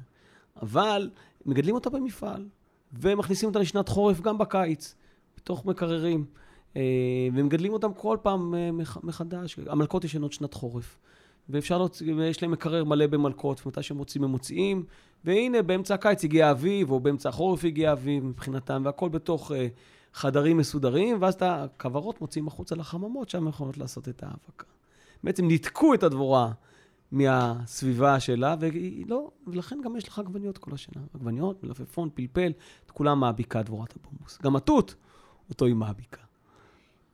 אבל 0.63 1.11
מגדלים 1.47 1.75
אותה 1.75 1.91
במפעל, 1.91 2.47
ומכניסים 2.93 3.49
אותה 3.49 3.59
לשנת 3.59 3.89
חורף 3.89 4.21
גם 4.21 4.39
בקיץ, 4.39 4.95
בתוך 5.37 5.67
מקררים. 5.67 6.25
אה, 6.77 6.83
ומגדלים 7.35 7.73
אותם 7.73 7.93
כל 7.93 8.17
פעם 8.23 8.55
אה, 8.55 8.73
מח- 8.73 9.05
מחדש. 9.05 9.59
המלכות 9.67 10.05
ישנות 10.05 10.33
שנת 10.33 10.55
חורף. 10.55 10.99
ואפשר 11.49 11.79
להוציא, 11.79 12.15
ויש 12.15 12.43
להם 12.43 12.51
מקרר 12.51 12.85
מלא 12.85 13.07
במלקות, 13.07 13.67
ומתי 13.67 13.83
שהם 13.83 13.99
רוצים 13.99 14.25
הם 14.25 14.31
מוציאים, 14.31 14.85
והנה, 15.25 15.63
באמצע 15.63 15.95
הקיץ 15.95 16.25
הגיע 16.25 16.49
האביב, 16.49 16.91
או 16.91 17.01
באמצע 17.01 17.29
החורף 17.29 17.65
הגיע 17.65 17.91
האביב 17.91 18.25
מבחינתם, 18.25 18.83
והכל 18.85 19.09
בתוך 19.09 19.51
uh, 19.51 19.55
חדרים 20.13 20.57
מסודרים, 20.57 21.17
ואז 21.21 21.35
את 21.35 21.43
הכוורות 21.43 22.21
מוציאים 22.21 22.49
החוצה 22.49 22.75
לחממות, 22.75 23.31
שם 23.31 23.49
יכולות 23.49 23.79
לעשות 23.79 24.09
את 24.09 24.23
ההאבקה. 24.23 24.74
בעצם 25.25 25.47
ניתקו 25.47 25.95
את 25.95 26.03
הדבורה 26.03 26.53
מהסביבה 27.13 28.21
שלה, 28.21 28.57
והיא 28.61 29.07
לא, 29.09 29.31
ולכן 29.47 29.79
גם 29.85 29.97
יש 29.97 30.09
לך 30.09 30.19
עגבניות 30.19 30.59
כל 30.59 30.71
השנה. 30.75 31.03
עגבניות, 31.15 31.65
מלפפון, 31.65 32.09
פלפל, 32.15 32.53
את 32.87 32.91
כולם 32.91 33.21
מעביקה 33.21 33.63
דבורת 33.63 33.95
הבומבוס. 33.97 34.39
גם 34.43 34.57
התות, 34.57 34.95
אותו 35.51 35.65
היא 35.65 35.75
מעביקה. 35.75 36.21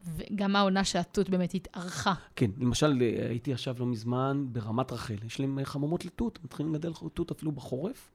וגם 0.05 0.57
העונה 0.57 0.85
שהתות 0.85 1.31
באמת 1.31 1.55
התארכה. 1.55 2.15
כן, 2.37 2.51
למשל, 2.59 3.03
אה, 3.03 3.29
הייתי 3.29 3.53
עכשיו 3.53 3.77
לא 3.79 3.87
מזמן 3.87 4.47
ברמת 4.53 4.93
רחל. 4.93 5.17
יש 5.27 5.41
להם 5.41 5.59
אה, 5.59 5.65
חממות 5.65 6.05
לתות, 6.05 6.39
מתחילים 6.45 6.75
לגדל 6.75 6.93
תות 7.15 7.31
אפילו 7.31 7.53
בחורף, 7.53 8.11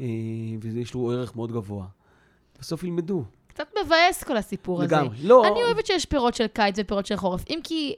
אה, 0.00 0.06
ויש 0.60 0.94
לו 0.94 1.10
ערך 1.10 1.36
מאוד 1.36 1.52
גבוה. 1.52 1.86
בסוף 2.60 2.84
ילמדו. 2.84 3.24
קצת 3.46 3.68
מבאס 3.84 4.24
כל 4.24 4.36
הסיפור 4.36 4.82
הזה. 4.82 4.96
לגמרי. 4.96 5.16
לא, 5.22 5.46
אני 5.46 5.62
אוהבת 5.62 5.86
שיש 5.86 6.06
פירות 6.06 6.34
של 6.34 6.46
קיץ 6.46 6.74
ופירות 6.78 7.06
של 7.06 7.16
חורף. 7.16 7.44
אם 7.48 7.58
כי 7.64 7.94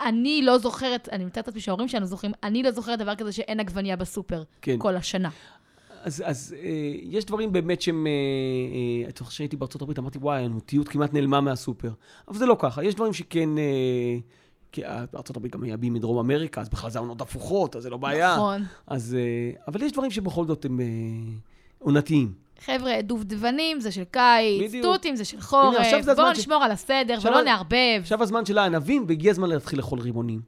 אני 0.00 0.42
לא 0.42 0.58
זוכרת, 0.58 1.08
אני 1.12 1.24
מתארת 1.24 1.46
לעצמי 1.46 1.60
שההורים 1.60 1.88
שלנו 1.88 2.06
זוכרים, 2.06 2.32
אני 2.42 2.62
לא 2.62 2.70
זוכרת 2.70 2.98
דבר 2.98 3.14
כזה 3.14 3.32
שאין 3.32 3.60
עגבנייה 3.60 3.96
בסופר 3.96 4.42
כן. 4.62 4.76
כל 4.78 4.96
השנה. 4.96 5.30
אז, 6.02 6.22
אז 6.26 6.54
אה, 6.58 6.94
יש 7.02 7.24
דברים 7.24 7.52
באמת 7.52 7.82
שהם... 7.82 8.06
אה, 8.06 8.12
אה, 8.12 9.08
אתה 9.08 9.24
חושב 9.24 9.36
שהייתי 9.36 9.56
בארצות 9.56 9.82
הברית, 9.82 9.98
אמרתי, 9.98 10.18
וואי, 10.18 10.42
הנוטיות 10.42 10.88
כמעט 10.88 11.12
נעלמה 11.12 11.40
מהסופר. 11.40 11.92
אבל 12.28 12.38
זה 12.38 12.46
לא 12.46 12.56
ככה, 12.58 12.84
יש 12.84 12.94
דברים 12.94 13.12
שכן... 13.12 13.58
אה, 13.58 14.18
כי 14.72 14.84
אה, 14.84 15.04
בארצות 15.12 15.36
הברית 15.36 15.52
גם 15.52 15.60
מייבאים 15.60 15.92
מדרום 15.92 16.18
אמריקה, 16.18 16.60
אז 16.60 16.68
בכלל 16.68 16.90
זה 16.90 16.98
עונות 16.98 17.20
הפוכות, 17.20 17.76
אז 17.76 17.82
זה 17.82 17.90
לא 17.90 17.96
בעיה. 17.96 18.34
נכון. 18.34 18.62
אז... 18.86 19.16
אה, 19.18 19.50
אבל 19.68 19.82
יש 19.82 19.92
דברים 19.92 20.10
שבכל 20.10 20.46
זאת 20.46 20.64
הם 20.64 20.80
אה, 20.80 20.86
עונתיים. 21.78 22.32
חבר'ה, 22.60 23.02
דובדבנים 23.02 23.80
זה 23.80 23.92
של 23.92 24.04
קיץ, 24.04 24.62
בדיוק. 24.68 24.84
תותים 24.84 25.16
זה 25.16 25.24
של 25.24 25.40
חורף, 25.40 25.74
בואו 26.16 26.34
ש- 26.34 26.38
נשמור 26.38 26.64
על 26.64 26.70
הסדר 26.70 27.18
ולא 27.22 27.42
נערבב. 27.42 27.98
עכשיו 28.00 28.22
הזמן 28.22 28.44
של 28.44 28.58
הענבים, 28.58 29.04
והגיע 29.08 29.30
הזמן 29.30 29.48
להתחיל 29.48 29.78
לאכול 29.78 30.00
רימונים. 30.00 30.40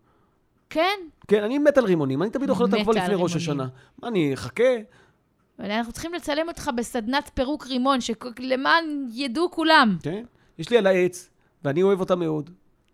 כן, 0.70 0.98
כן, 1.28 1.42
אני 1.44 1.58
מת 1.58 1.78
על 1.78 1.84
רימונים, 1.84 2.22
אני 2.22 2.30
תמיד 2.30 2.50
אוכל 2.50 2.64
אותם 2.64 2.82
כבר 2.82 2.92
לפני 2.92 3.14
ראש. 3.14 3.36
השנה. 3.36 3.66
מה, 4.02 4.08
אני 4.08 4.34
אחכה? 4.34 4.62
אנחנו 5.60 5.92
צריכים 5.92 6.14
לצלם 6.14 6.48
אותך 6.48 6.70
בסדנת 6.76 7.30
פירוק 7.34 7.66
רימון, 7.66 7.98
שלמען 8.00 8.84
ידעו 9.12 9.50
כולם. 9.50 9.96
כן. 10.02 10.24
יש 10.58 10.70
לי 10.70 10.78
על 10.78 10.86
העץ, 10.86 11.30
ואני 11.64 11.82
אוהב 11.82 12.00
אותה 12.00 12.16
מאוד. 12.16 12.50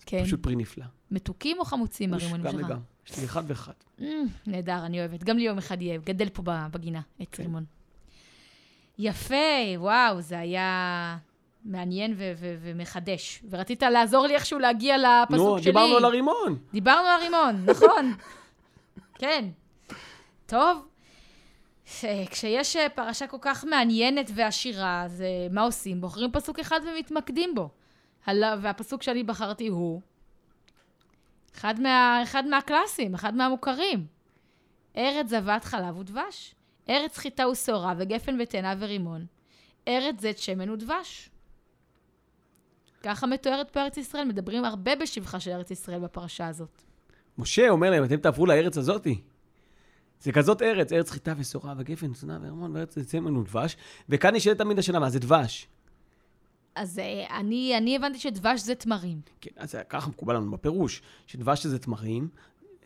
כן. 0.07 0.25
פשוט 0.25 0.43
פרי 0.43 0.57
נפלא. 0.57 0.85
מתוקים 1.11 1.57
או 1.59 1.65
חמוצים 1.65 2.15
הרימונים 2.15 2.43
גם 2.47 2.53
שלך? 2.53 2.67
וגם. 2.67 2.79
יש 3.11 3.19
לי 3.19 3.25
אחד 3.25 3.43
ואחד. 3.47 3.73
Mm, 4.01 4.03
נהדר, 4.47 4.87
אני 4.87 4.99
אוהבת. 5.01 5.25
גם 5.25 5.37
לי 5.39 5.43
יום 5.45 5.59
אחד 5.59 5.83
יהיה, 5.83 5.99
גדל 6.05 6.29
פה 6.29 6.43
בגינה, 6.47 7.01
עץ 7.19 7.29
כן. 7.33 7.43
רימון. 7.43 7.65
יפה, 9.03 9.35
וואו, 9.77 10.21
זה 10.21 10.39
היה 10.39 11.17
מעניין 11.65 12.15
ו- 12.17 12.33
ו- 12.37 12.57
ומחדש. 12.63 13.43
ורצית 13.51 13.83
לעזור 13.83 14.27
לי 14.27 14.35
איכשהו 14.35 14.59
להגיע 14.59 14.97
לפסוק 14.99 15.39
נו, 15.39 15.59
שלי. 15.59 15.73
דיברנו 15.73 15.97
על 15.97 16.05
הרימון. 16.05 16.59
דיברנו 16.73 17.07
על 17.09 17.21
רימון, 17.21 17.65
נכון. 17.67 18.15
כן. 19.21 19.45
טוב. 20.47 20.89
ש- 21.87 22.05
כשיש 22.31 22.77
אה, 22.77 22.89
פרשה 22.89 23.27
כל 23.27 23.37
כך 23.41 23.65
מעניינת 23.65 24.31
ועשירה, 24.35 25.03
אז 25.03 25.23
אה, 25.23 25.27
מה 25.51 25.63
עושים? 25.63 26.01
בוחרים 26.01 26.33
פסוק 26.33 26.59
אחד 26.59 26.81
ומתמקדים 26.87 27.55
בו. 27.55 27.69
והפסוק 28.61 29.03
שאני 29.03 29.23
בחרתי 29.23 29.67
הוא 29.69 30.01
אחד, 31.55 31.81
מה, 31.81 32.21
אחד 32.23 32.47
מהקלאסים, 32.47 33.15
אחד 33.15 33.35
מהמוכרים. 33.35 34.07
ארץ 34.97 35.27
זבת 35.29 35.65
חלב 35.65 35.99
ודבש. 35.99 36.55
ארץ 36.89 37.19
חיטה 37.19 37.49
ושעורה 37.49 37.95
וגפן 37.99 38.39
ותאנה 38.41 38.75
ורימון. 38.79 39.27
ארץ 39.89 40.21
זית 40.21 40.39
שמן 40.39 40.71
ודבש. 40.71 41.31
ככה 43.03 43.27
מתוארת 43.27 43.71
פה 43.71 43.81
ארץ 43.81 43.97
ישראל, 43.97 44.25
מדברים 44.25 44.65
הרבה 44.65 44.97
בשבחה 44.97 45.41
של 45.41 45.51
ארץ 45.51 45.71
ישראל 45.71 46.01
בפרשה 46.01 46.49
הזאת. 46.49 46.83
משה 47.39 47.69
אומר 47.69 47.91
להם, 47.91 48.05
אתם 48.05 48.17
תעברו 48.17 48.47
לארץ 48.47 48.79
הזאתי. 48.79 49.21
זה 50.21 50.33
כזאת 50.33 50.63
ארץ, 50.63 50.93
ארץ 50.93 51.11
חיטה 51.11 51.35
ושעורה 51.37 51.75
וגפן, 51.79 52.13
צנעה 52.13 52.39
והרמון, 52.43 52.77
וארץ 52.77 52.99
צמן 52.99 53.37
ודבש. 53.37 53.77
וכאן 54.09 54.35
נשאלת 54.35 54.59
תמיד 54.59 54.79
השאלה, 54.79 54.99
מה 54.99 55.11
זה 55.11 55.19
דבש? 55.19 55.69
אז 56.75 56.99
אה, 56.99 57.39
אני, 57.39 57.77
אני 57.77 57.97
הבנתי 57.97 58.19
שדבש 58.19 58.61
זה 58.61 58.75
תמרים. 58.75 59.21
כן, 59.41 59.51
אז 59.57 59.75
ככה 59.89 60.11
מקובל 60.11 60.37
לנו 60.37 60.51
בפירוש, 60.51 61.03
שדבש 61.27 61.67
זה 61.67 61.79
תמרים. 61.79 62.29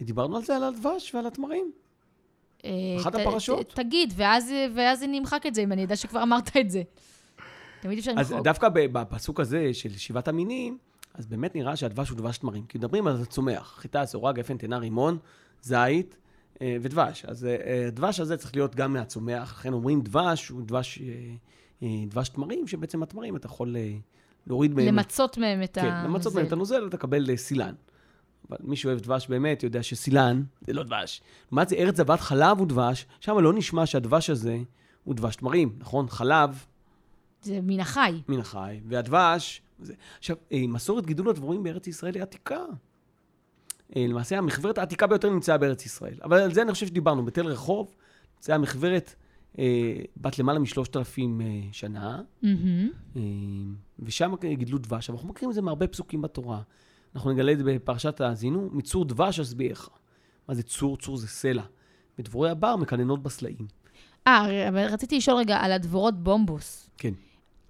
דיברנו 0.00 0.36
על 0.36 0.42
זה, 0.42 0.56
על 0.56 0.64
הדבש 0.64 1.14
ועל 1.14 1.26
התמרים. 1.26 1.72
אה, 2.64 2.70
אחת 3.00 3.12
ת- 3.16 3.18
הפרשות. 3.18 3.70
ת- 3.72 3.74
תגיד, 3.74 4.12
ואז, 4.16 4.50
ואז 4.74 5.02
אני 5.02 5.18
אמחק 5.18 5.46
את 5.46 5.54
זה, 5.54 5.62
אם 5.62 5.72
אני 5.72 5.84
אדע 5.84 5.96
שכבר 5.96 6.22
אמרת 6.22 6.56
את 6.56 6.70
זה. 6.70 6.82
תמיד 7.80 7.98
אפשר 7.98 8.12
אז 8.16 8.30
למחוק. 8.30 8.44
דווקא 8.44 8.68
ב- 8.68 8.86
בפסוק 8.92 9.40
הזה 9.40 9.74
של 9.74 9.92
שבעת 9.96 10.28
המינים, 10.28 10.78
אז 11.14 11.26
באמת 11.26 11.54
נראה 11.54 11.76
שהדבש 11.76 12.08
הוא 12.08 12.18
דבש 12.18 12.38
תמרים. 12.38 12.64
כי 12.68 12.78
מדברים 12.78 13.06
על 13.06 13.22
הצומח, 13.22 13.74
חיטה, 13.78 14.06
שעורה, 14.06 14.32
גפן, 14.32 14.56
תאנה, 14.56 14.78
רימון, 14.78 15.18
זית 15.62 16.16
אה, 16.62 16.76
ודבש. 16.82 17.24
אז 17.24 17.44
אה, 17.44 17.84
הדבש 17.86 18.20
הזה 18.20 18.36
צריך 18.36 18.54
להיות 18.56 18.74
גם 18.74 18.92
מהצומח, 18.92 19.52
לכן 19.58 19.72
אומרים 19.72 20.00
דבש 20.00 20.48
הוא 20.48 20.62
דבש, 20.64 20.98
דבש 22.08 22.28
תמרים, 22.28 22.66
שבעצם 22.66 23.02
התמרים 23.02 23.36
אתה 23.36 23.46
יכול 23.46 23.76
להוריד 24.46 24.74
מהם... 24.74 24.86
למצות 24.86 25.38
מהם 25.38 25.62
את 25.62 25.78
ה... 25.78 25.80
כן, 25.80 26.04
למצות 26.04 26.32
זה. 26.32 26.38
מהם 26.38 26.46
את 26.46 26.52
הנוזל 26.52 26.84
ותקבל 26.84 27.30
אה, 27.30 27.36
סילן. 27.36 27.74
אבל 28.50 28.58
מי 28.60 28.76
שאוהב 28.76 28.98
דבש 29.00 29.28
באמת 29.28 29.62
יודע 29.62 29.82
שסילן 29.82 30.42
זה 30.66 30.72
לא 30.72 30.82
דבש. 30.82 31.20
לעומת 31.52 31.68
זה 31.68 31.76
ארץ 31.76 31.96
זבת 31.96 32.20
חלב 32.20 32.60
ודבש, 32.60 33.06
שם 33.20 33.38
לא 33.38 33.52
נשמע 33.52 33.86
שהדבש 33.86 34.30
הזה 34.30 34.58
הוא 35.04 35.14
דבש 35.14 35.36
תמרים, 35.36 35.76
נכון? 35.78 36.08
חלב 36.08 36.64
זה 37.42 37.60
מן 37.62 37.80
החי. 37.80 38.20
מן 38.28 38.38
החי, 38.38 38.80
והדבש... 38.88 39.62
זה. 39.78 39.94
עכשיו, 40.18 40.36
אה, 40.52 40.64
מסורת 40.68 41.06
גידול 41.06 41.28
הדבורים 41.28 41.62
בארץ 41.62 41.86
ישראל 41.86 42.14
היא 42.14 42.22
עתיקה. 42.22 42.64
אה, 43.96 44.06
למעשה, 44.08 44.38
המחברת 44.38 44.78
העתיקה 44.78 45.06
ביותר 45.06 45.30
נמצאה 45.30 45.58
בארץ 45.58 45.86
ישראל. 45.86 46.14
אבל 46.24 46.38
על 46.38 46.54
זה 46.54 46.62
אני 46.62 46.72
חושב 46.72 46.86
שדיברנו. 46.86 47.24
בתל 47.24 47.46
רחוב 47.46 47.94
נמצאה 48.36 48.54
המחברת 48.54 49.14
אה, 49.58 49.96
בת 50.16 50.38
למעלה 50.38 50.58
משלושת 50.58 50.96
אלפים 50.96 51.40
אה, 51.40 51.60
שנה, 51.72 52.22
מהמם. 52.42 52.90
אה, 53.16 53.22
ושם 53.98 54.34
גידלו 54.44 54.78
דבש. 54.78 55.10
אנחנו 55.10 55.28
מכירים 55.28 55.50
את 55.50 55.54
זה 55.54 55.62
מהרבה 55.62 55.86
פסוקים 55.86 56.22
בתורה. 56.22 56.62
אנחנו 57.16 57.32
נגלה 57.32 57.52
את 57.52 57.58
זה 57.58 57.64
בפרשת 57.64 58.20
האזינו, 58.20 58.68
ומצור 58.72 59.04
דבש 59.04 59.40
אשביעך. 59.40 59.88
מה 60.48 60.54
זה 60.54 60.62
צור? 60.62 60.96
צור 60.96 61.16
זה 61.16 61.28
סלע. 61.28 61.62
ודבורי 62.18 62.50
הבר 62.50 62.76
מקננות 62.76 63.22
בסלעים. 63.22 63.66
אה, 64.26 64.68
אבל 64.68 64.86
רציתי 64.86 65.16
לשאול 65.16 65.36
רגע 65.36 65.56
על 65.56 65.72
הדבורות 65.72 66.22
בומבוס. 66.22 66.90
כן. 66.98 67.12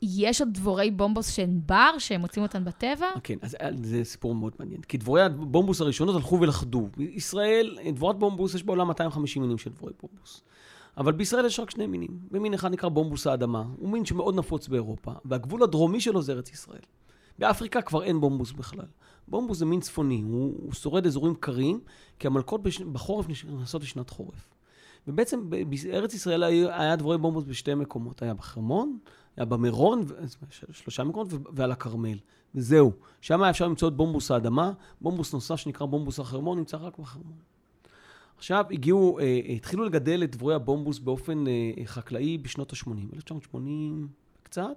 יש 0.02 0.40
עוד 0.40 0.48
דבורי 0.52 0.90
בומבוס 0.90 1.34
שהן 1.34 1.60
בר, 1.66 1.98
שהם 1.98 2.20
מוצאים 2.20 2.42
אותן 2.42 2.64
בטבע? 2.64 3.06
כן, 3.24 3.36
אז 3.42 3.56
אה, 3.60 3.68
זה 3.82 4.04
סיפור 4.04 4.34
מאוד 4.34 4.52
מעניין. 4.58 4.80
כי 4.80 4.98
דבורי 4.98 5.22
הבומבוס 5.22 5.80
הראשונות 5.80 6.16
הלכו 6.16 6.40
ולכדו. 6.40 6.88
בישראל, 6.96 7.78
דבורת 7.94 8.18
בומבוס, 8.18 8.54
יש 8.54 8.62
בעולם 8.62 8.88
250 8.88 9.42
מינים 9.42 9.58
של 9.58 9.70
דבורי 9.70 9.92
בומבוס. 10.02 10.42
אבל 10.96 11.12
בישראל 11.12 11.46
יש 11.46 11.60
רק 11.60 11.70
שני 11.70 11.86
מינים. 11.86 12.18
ומין 12.30 12.54
אחד 12.54 12.72
נקרא 12.72 12.88
בומבוס 12.88 13.26
האדמה. 13.26 13.64
הוא 13.76 13.88
מין 13.88 14.04
שמאוד 14.04 14.34
נפוץ 14.34 14.68
באירופה, 14.68 15.12
והגבול 15.24 15.62
הדרומי 15.62 16.00
שלו 16.00 16.22
זה 16.22 16.32
ארץ 16.32 16.52
ישראל. 16.52 16.80
באפריקה 17.38 17.82
כבר 17.82 18.02
אין 18.02 18.20
בומבוס 18.20 18.52
בכלל. 18.52 18.86
בומבוס 19.28 19.58
זה 19.58 19.64
מין 19.64 19.80
צפוני, 19.80 20.22
הוא, 20.22 20.54
הוא 20.62 20.72
שורד 20.72 21.06
באזורים 21.06 21.34
קרים, 21.34 21.80
כי 22.18 22.26
המלכות 22.26 22.62
בש... 22.62 22.80
בחורף 22.80 23.28
נכנסות 23.28 23.82
לשנת 23.82 24.10
חורף. 24.10 24.48
ובעצם 25.08 25.50
בארץ 25.50 26.14
ישראל 26.14 26.42
היה 26.42 26.82
היה 26.82 26.96
דבורי 26.96 27.18
בומבוס 27.18 27.44
בשתי 27.44 27.74
מקומות. 27.74 28.22
היה 28.22 28.34
בחרמון, 28.34 28.98
היה 29.36 29.46
במרון, 29.46 30.04
שלושה 30.70 31.04
מקומות, 31.04 31.28
ועל 31.54 31.72
הכרמל. 31.72 32.18
וזהו. 32.54 32.92
שם 33.20 33.42
היה 33.42 33.50
אפשר 33.50 33.68
למצוא 33.68 33.88
את 33.88 33.96
בומבוס 33.96 34.30
האדמה. 34.30 34.72
בומבוס 35.00 35.32
נוסף 35.32 35.56
שנקרא 35.56 35.86
בומבוס 35.86 36.20
החרמון, 36.20 36.58
נמצא 36.58 36.76
רק 36.76 36.98
בחרמון. 36.98 37.38
עכשיו 38.36 38.64
הגיעו, 38.70 39.18
אה, 39.18 39.40
התחילו 39.56 39.84
לגדל 39.84 40.24
את 40.24 40.36
דבורי 40.36 40.54
הבומבוס 40.54 40.98
באופן 40.98 41.44
אה, 41.46 41.72
חקלאי 41.84 42.38
בשנות 42.38 42.72
ה-80, 42.72 43.14
1980 43.14 44.08
קצת, 44.42 44.76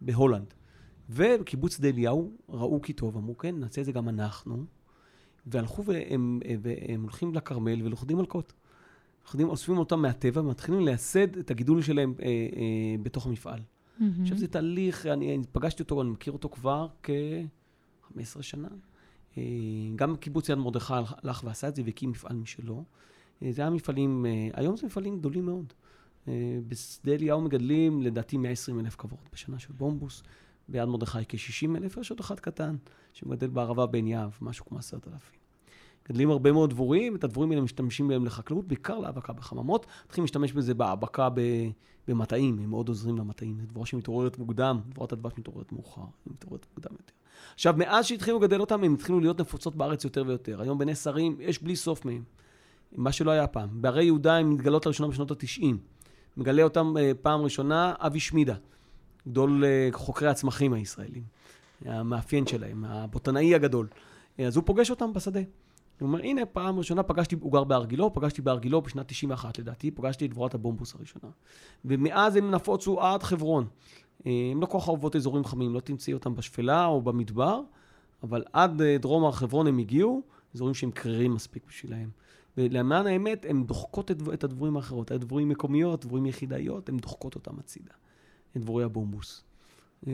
בהולנד. 0.00 0.54
ובקיבוץ 1.10 1.76
שדה 1.76 1.88
אליהו 1.88 2.32
ראו 2.48 2.80
כי 2.82 2.92
טוב, 2.92 3.16
אמרו 3.16 3.38
כן, 3.38 3.56
נעשה 3.60 3.80
את 3.80 3.86
זה 3.86 3.92
גם 3.92 4.08
אנחנו. 4.08 4.64
והלכו 5.46 5.84
והם, 5.84 6.40
והם 6.62 7.02
הולכים 7.02 7.34
לכרמל 7.34 7.82
ולוכדים 7.84 8.16
מלקות. 8.16 8.52
לוכדים, 9.24 9.48
אוספים 9.48 9.78
אותם 9.78 10.02
מהטבע 10.02 10.40
ומתחילים 10.40 10.80
לייסד 10.80 11.36
את 11.36 11.50
הגידול 11.50 11.82
שלהם 11.82 12.14
אה, 12.22 12.26
אה, 12.26 12.30
בתוך 13.02 13.26
המפעל. 13.26 13.60
מהמם. 13.98 14.22
עכשיו 14.22 14.38
זה 14.38 14.48
תהליך, 14.48 15.06
אני, 15.06 15.34
אני 15.36 15.44
פגשתי 15.52 15.82
אותו, 15.82 16.02
אני 16.02 16.10
מכיר 16.10 16.32
אותו 16.32 16.48
כבר 16.48 16.86
כ-15 17.02 18.20
שנה. 18.42 18.68
אה, 19.38 19.42
גם 19.96 20.16
קיבוץ 20.16 20.48
יד 20.48 20.58
מרדכי 20.58 20.94
הלך- 20.94 21.14
הלך 21.22 21.42
ועשה 21.44 21.68
את 21.68 21.76
זה 21.76 21.82
והקים 21.84 22.10
מפעל 22.10 22.36
משלו. 22.36 22.84
אה, 23.42 23.52
זה 23.52 23.62
היה 23.62 23.70
מפעלים, 23.70 24.26
אה, 24.26 24.48
היום 24.54 24.76
זה 24.76 24.86
מפעלים 24.86 25.18
גדולים 25.18 25.46
מאוד. 25.46 25.72
אה, 26.28 26.32
בשדה 26.68 27.12
אליהו 27.14 27.40
מגדלים 27.40 28.02
לדעתי 28.02 28.36
120 28.36 28.80
אלף 28.80 28.96
כוורות 28.96 29.28
בשנה 29.32 29.58
של 29.58 29.72
בומבוס. 29.72 30.22
ביד 30.68 30.84
מרדכי 30.84 31.18
כ-60 31.28 31.76
אלף, 31.76 31.96
יש 31.96 32.10
עוד 32.10 32.20
אחד 32.20 32.40
קטן 32.40 32.76
שמגדל 33.12 33.48
בערבה 33.48 33.86
בעין 33.86 34.06
יהב, 34.06 34.30
משהו 34.40 34.66
כמו 34.66 34.78
10,000. 34.78 35.32
מגדלים 36.06 36.30
הרבה 36.30 36.52
מאוד 36.52 36.70
דבורים, 36.70 37.16
את 37.16 37.24
הדבורים 37.24 37.50
האלה 37.50 37.62
משתמשים 37.62 38.08
בהם 38.08 38.24
לחקלאות, 38.24 38.68
בעיקר 38.68 38.98
להאבקה 38.98 39.32
בחממות. 39.32 39.86
מתחילים 40.04 40.24
להשתמש 40.24 40.52
בזה 40.52 40.74
בהאבקה 40.74 41.28
במטעים, 42.08 42.58
הם 42.58 42.70
מאוד 42.70 42.88
עוזרים 42.88 43.16
למטעים. 43.16 43.60
זו 43.60 43.66
דבורה 43.66 43.86
שמתעוררת 43.86 44.38
מוקדם, 44.38 44.80
דבורת 44.88 45.12
הדבש 45.12 45.32
מתעוררת 45.38 45.72
מאוחר, 45.72 46.00
היא 46.24 46.32
מתעוררת 46.32 46.66
מוקדם 46.70 46.92
יותר. 46.92 47.12
עכשיו, 47.54 47.74
מאז 47.76 48.06
שהתחילו 48.06 48.38
לגדל 48.38 48.60
אותם, 48.60 48.84
הם 48.84 48.94
התחילו 48.94 49.20
להיות 49.20 49.40
נפוצות 49.40 49.76
בארץ 49.76 50.04
יותר 50.04 50.24
ויותר. 50.26 50.62
היום 50.62 50.78
בנס 50.78 51.06
הרים 51.06 51.36
יש 51.40 51.62
בלי 51.62 51.76
סוף 51.76 52.04
מהם, 52.04 52.22
מה 52.92 53.12
שלא 53.12 53.30
היה 53.30 53.46
פעם. 53.46 53.82
בערי 53.82 54.04
יהודה 54.04 54.36
הן 54.36 54.46
מתגלות 54.46 54.86
לראשונה 54.86 55.08
בשנות 55.08 55.30
ה-90. 55.30 55.64
מגלה 56.36 56.62
אותם 56.62 56.94
אה, 56.96 57.12
פעם 57.22 57.40
ראשונה 57.40 57.94
אבי 57.98 58.20
שמידה, 58.20 58.54
גדול 59.28 59.64
אה, 59.64 59.88
חוקרי 59.92 60.28
הצמחים 60.28 60.72
הישראלים. 60.72 61.22
המאפיין 61.84 62.46
שלהם, 62.46 62.84
הבוטנאי 62.84 63.54
הגדול. 63.54 63.88
אה, 64.40 64.46
אז 64.46 64.56
הוא 64.56 64.64
פוגש 64.66 64.90
אותם 64.90 65.12
בשדה. 65.12 65.40
הוא 66.00 66.06
אומר, 66.06 66.18
הנה, 66.18 66.46
פעם 66.46 66.78
ראשונה 66.78 67.02
פגשתי, 67.02 67.36
הוא 67.40 67.52
גר 67.52 67.64
בהר 67.64 67.84
גילה, 67.84 68.10
פגשתי 68.10 68.42
בהר 68.42 68.58
גילה 68.58 68.80
בשנת 68.80 69.08
91 69.08 69.58
לדעתי, 69.58 69.90
פגשתי 69.90 70.26
את 70.26 70.30
דבורת 70.30 70.54
הבומבוס 70.54 70.94
הראשונה. 70.94 71.32
ומאז 71.84 72.36
הם 72.36 72.50
נפוצו 72.50 73.00
עד 73.00 73.22
חברון. 73.22 73.66
אה, 74.26 74.32
הם 74.52 74.60
לא 74.60 74.66
כל 74.66 74.78
כך 74.80 74.88
אוהבות 74.88 75.16
אזורים 75.16 75.44
חמים, 75.44 75.74
לא 75.74 75.80
תמצאי 75.80 76.14
אותם 76.14 76.34
בשפלה 76.34 76.86
או 76.86 77.02
במדבר, 77.02 77.60
אבל 78.22 78.44
עד 78.52 78.82
דרום 79.00 79.24
הר 79.24 79.32
חברון 79.32 79.66
הם 79.66 79.78
הגיעו, 79.78 80.22
אזורים 80.54 80.74
שהם 80.74 80.90
קרירים 80.90 81.34
מספיק 81.34 81.62
בשבילהם. 81.68 82.10
ולמען 82.56 83.06
האמת, 83.06 83.46
הן 83.48 83.64
דוחקות 83.64 84.10
את, 84.10 84.16
את 84.34 84.44
הדבורים 84.44 84.76
האחרות. 84.76 85.10
הדבורים 85.10 85.48
מקומיות, 85.48 86.04
דבורים 86.04 86.26
יחידאיות, 86.26 86.88
הן 86.88 86.96
דוחקות 86.96 87.34
אותם 87.34 87.58
הצידה. 87.58 87.92
את 88.56 88.60
דבורי 88.60 88.84
הבומבוס. 88.84 89.44
אה, 90.06 90.12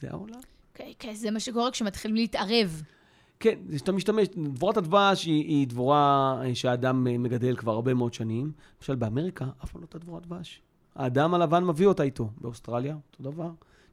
זה 0.00 0.08
העולם. 0.10 0.40
כן, 0.74 0.90
כן, 0.98 1.14
זה 1.14 1.30
מה 1.30 1.40
שקורה 1.40 1.70
כשמתחילים 1.70 2.16
להתערב. 2.16 2.82
כן, 3.40 3.58
שאתה 3.76 3.92
משתמש, 3.92 4.28
דבורת 4.28 4.76
הדבש 4.76 5.24
היא, 5.24 5.44
היא 5.44 5.68
דבורה 5.68 6.40
אה, 6.44 6.54
שהאדם 6.54 7.06
אה, 7.06 7.18
מגדל 7.18 7.56
כבר 7.56 7.72
הרבה 7.72 7.94
מאוד 7.94 8.14
שנים. 8.14 8.52
למשל 8.80 8.94
באמריקה, 8.94 9.44
אף 9.64 9.72
פעם 9.72 9.80
לא 9.80 9.86
הייתה 9.86 9.98
דבורת 9.98 10.26
דבש. 10.26 10.62
האדם 10.94 11.34
הלבן 11.34 11.64
מביא 11.64 11.86
אותה 11.86 12.02
איתו. 12.02 12.30
באוסטרליה, 12.40 12.96
אותו 13.10 13.30
דבר. 13.30 13.50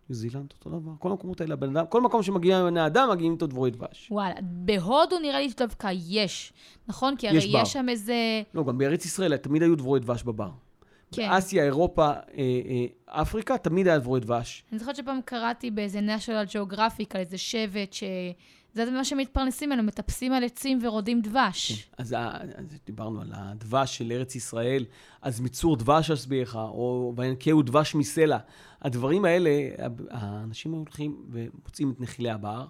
ניו 0.10 0.16
זילנד, 0.16 0.54
אותו 0.58 0.70
דבר. 0.70 0.92
כל 1.00 1.12
המקומות 1.12 1.42
האלה, 1.42 1.54
הבן 1.54 1.78
אדם, 1.78 1.86
כל 1.90 2.02
מקום 2.02 2.24
שמגיע 2.24 2.64
בני 2.64 2.86
אדם, 2.86 3.10
מגיעים 3.12 3.34
איתו 3.34 3.48
דבורי 3.48 3.72
דבש. 3.72 4.08
וואלה, 4.12 4.36
בהודו 4.42 5.20
נראה 5.20 5.40
לי 5.40 5.50
שדווקא 5.50 5.92
יש, 5.94 6.54
נכון? 6.88 7.16
כי 7.18 7.28
הרי 7.28 7.38
יש. 7.38 7.46
יש 7.46 7.74
שם 7.74 7.86
איזה... 7.90 8.16
לא, 8.54 8.64
גם 8.64 8.78
בארץ 8.78 9.06
ישראל 9.06 9.38
תמיד 9.38 9.62
היו 9.62 9.76
דבורי 9.76 10.00
דבש 10.00 10.24
בבר. 10.24 10.50
כן. 11.16 11.30
באסיה, 11.30 11.64
אירופה, 11.64 12.06
אה, 12.08 12.18
אה, 12.38 13.22
אפריקה, 13.22 13.58
תמיד 13.58 13.88
היה 13.88 14.00
דבורי 14.00 14.20
דבש. 14.20 14.64
אני 14.72 14.80
זוכרת 14.80 14.96
שפעם 14.96 15.20
קראתי 15.26 15.72
באיזה 15.72 16.00
national 16.00 16.50
geographic 16.52 17.06
על 17.10 17.22
איזה 17.22 17.38
שבט, 17.38 17.94
שזה 17.94 18.92
מה 18.92 19.06
שמתפרנסים 19.06 19.70
ממנו, 19.70 19.84
מטפסים 19.84 20.34
על 20.34 20.44
עצים 20.44 20.80
ורודים 20.84 21.22
דבש. 21.22 21.90
אז, 21.98 22.12
ה- 22.12 22.32
אז 22.56 22.66
דיברנו 22.86 23.22
על 23.22 23.32
הדבש 23.34 23.98
של 23.98 24.12
ארץ 24.12 24.36
ישראל, 24.36 24.86
אז 25.22 25.42
מצור 25.42 25.76
דבש 25.78 26.12
אשביך, 26.12 26.56
או 26.56 27.14
וינקהו 27.18 27.62
דבש 27.62 27.96
מסלע. 27.96 28.38
הדברים 28.82 29.26
האלה, 29.26 29.50
האנשים 30.10 30.72
הולכים 30.72 31.26
ומוצאים 31.30 31.92
את 31.92 32.02
נחילי 32.02 32.30
הבר, 32.30 32.66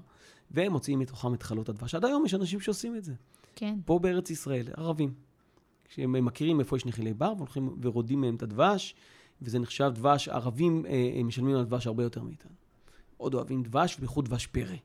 והם 0.52 0.72
מוציאים 0.72 1.00
מתוכם 1.00 1.34
את 1.34 1.44
חלות 1.44 1.70
הדבש. 1.70 1.96
עד 1.96 2.06
היום 2.06 2.26
יש 2.26 2.34
אנשים 2.34 2.60
שעושים 2.60 2.96
את 2.96 3.04
זה. 3.04 3.14
כן. 3.56 3.76
פה 3.86 4.00
בארץ 4.00 4.30
ישראל, 4.30 4.68
ערבים. 4.78 5.14
שהם 5.90 6.26
מכירים 6.26 6.60
איפה 6.60 6.78
יש 6.78 6.86
נחילי 6.86 7.14
בר, 7.14 7.34
והולכים 7.38 7.78
ורודים 7.82 8.22
מהם 8.22 8.36
את 8.36 8.44
הדבש, 8.44 8.96
וזה 9.42 9.60
נחשב 9.60 9.92
דבש, 9.96 10.28
הערבים 10.28 10.86
אה, 10.86 11.12
הם 11.20 11.28
משלמים 11.28 11.56
על 11.56 11.66
דבש 11.66 11.88
הרבה 11.88 12.04
יותר 12.04 12.24
מאיתנו. 12.24 12.52
עוד 13.18 13.34
אוהבים 13.34 13.64
דבש, 13.64 13.98
בייחוד 13.98 14.26
דבש 14.26 14.48
פרא. 14.48 14.76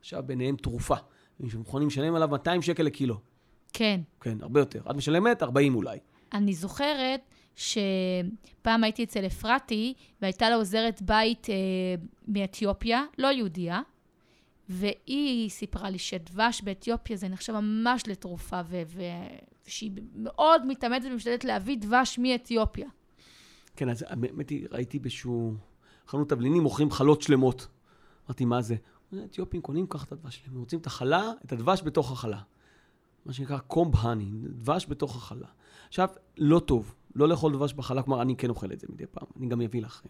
עכשיו 0.00 0.22
ביניהם 0.26 0.56
תרופה. 0.56 0.94
מוכנים 1.40 1.88
לשלם 1.88 2.14
עליו 2.14 2.28
200 2.28 2.62
שקל 2.62 2.82
לקילו. 2.82 3.20
כן. 3.72 4.00
כן, 4.20 4.38
הרבה 4.42 4.60
יותר. 4.60 4.80
את 4.90 4.96
משלמת 4.96 5.42
40 5.42 5.74
אולי. 5.74 5.98
אני 6.32 6.54
זוכרת 6.54 7.20
שפעם 7.56 8.84
הייתי 8.84 9.04
אצל 9.04 9.26
אפרתי, 9.26 9.94
והייתה 10.22 10.50
לה 10.50 10.56
עוזרת 10.56 11.02
בית 11.02 11.50
אה, 11.50 11.54
מאתיופיה, 12.28 13.04
לא 13.18 13.28
יהודייה, 13.28 13.80
והיא 14.68 15.50
סיפרה 15.50 15.90
לי 15.90 15.98
שדבש 15.98 16.62
באתיופיה 16.64 17.16
זה 17.16 17.28
נחשב 17.28 17.52
ממש 17.52 18.02
לתרופה, 18.06 18.60
ו- 18.66 18.82
ושהיא 19.66 19.90
מאוד 20.16 20.66
מתאמצת 20.66 21.06
ומשתדלת 21.12 21.44
להביא 21.44 21.78
דבש 21.80 22.18
מאתיופיה. 22.18 22.88
כן, 23.76 23.88
אז 23.88 24.04
האמת 24.08 24.50
היא, 24.50 24.66
ראיתי 24.70 24.98
באיזשהו 24.98 25.54
חנות 26.08 26.28
תבלינים 26.28 26.62
מוכרים 26.62 26.90
חלות 26.90 27.22
שלמות. 27.22 27.68
אמרתי, 28.28 28.44
מה 28.44 28.62
זה? 28.62 28.76
האתיופים 29.12 29.60
קונים 29.60 29.86
ככה 29.86 30.04
את 30.04 30.12
הדבש 30.12 30.36
שלהם, 30.36 30.54
הם 30.54 30.60
רוצים 30.60 30.78
את 30.78 30.86
החלה, 30.86 31.32
את 31.44 31.52
הדבש 31.52 31.82
בתוך 31.82 32.12
החלה. 32.12 32.40
מה 33.26 33.32
שנקרא 33.32 33.58
קומב 33.58 33.96
האני, 33.96 34.30
דבש 34.32 34.86
בתוך 34.88 35.16
החלה. 35.16 35.46
עכשיו, 35.88 36.08
לא 36.38 36.58
טוב, 36.58 36.94
לא 37.14 37.28
לאכול 37.28 37.52
דבש 37.52 37.72
בחלה, 37.72 38.02
כלומר, 38.02 38.22
אני 38.22 38.36
כן 38.36 38.50
אוכל 38.50 38.72
את 38.72 38.80
זה 38.80 38.86
מדי 38.90 39.06
פעם, 39.06 39.26
אני 39.38 39.46
גם 39.46 39.60
אביא 39.60 39.82
לך. 39.82 40.02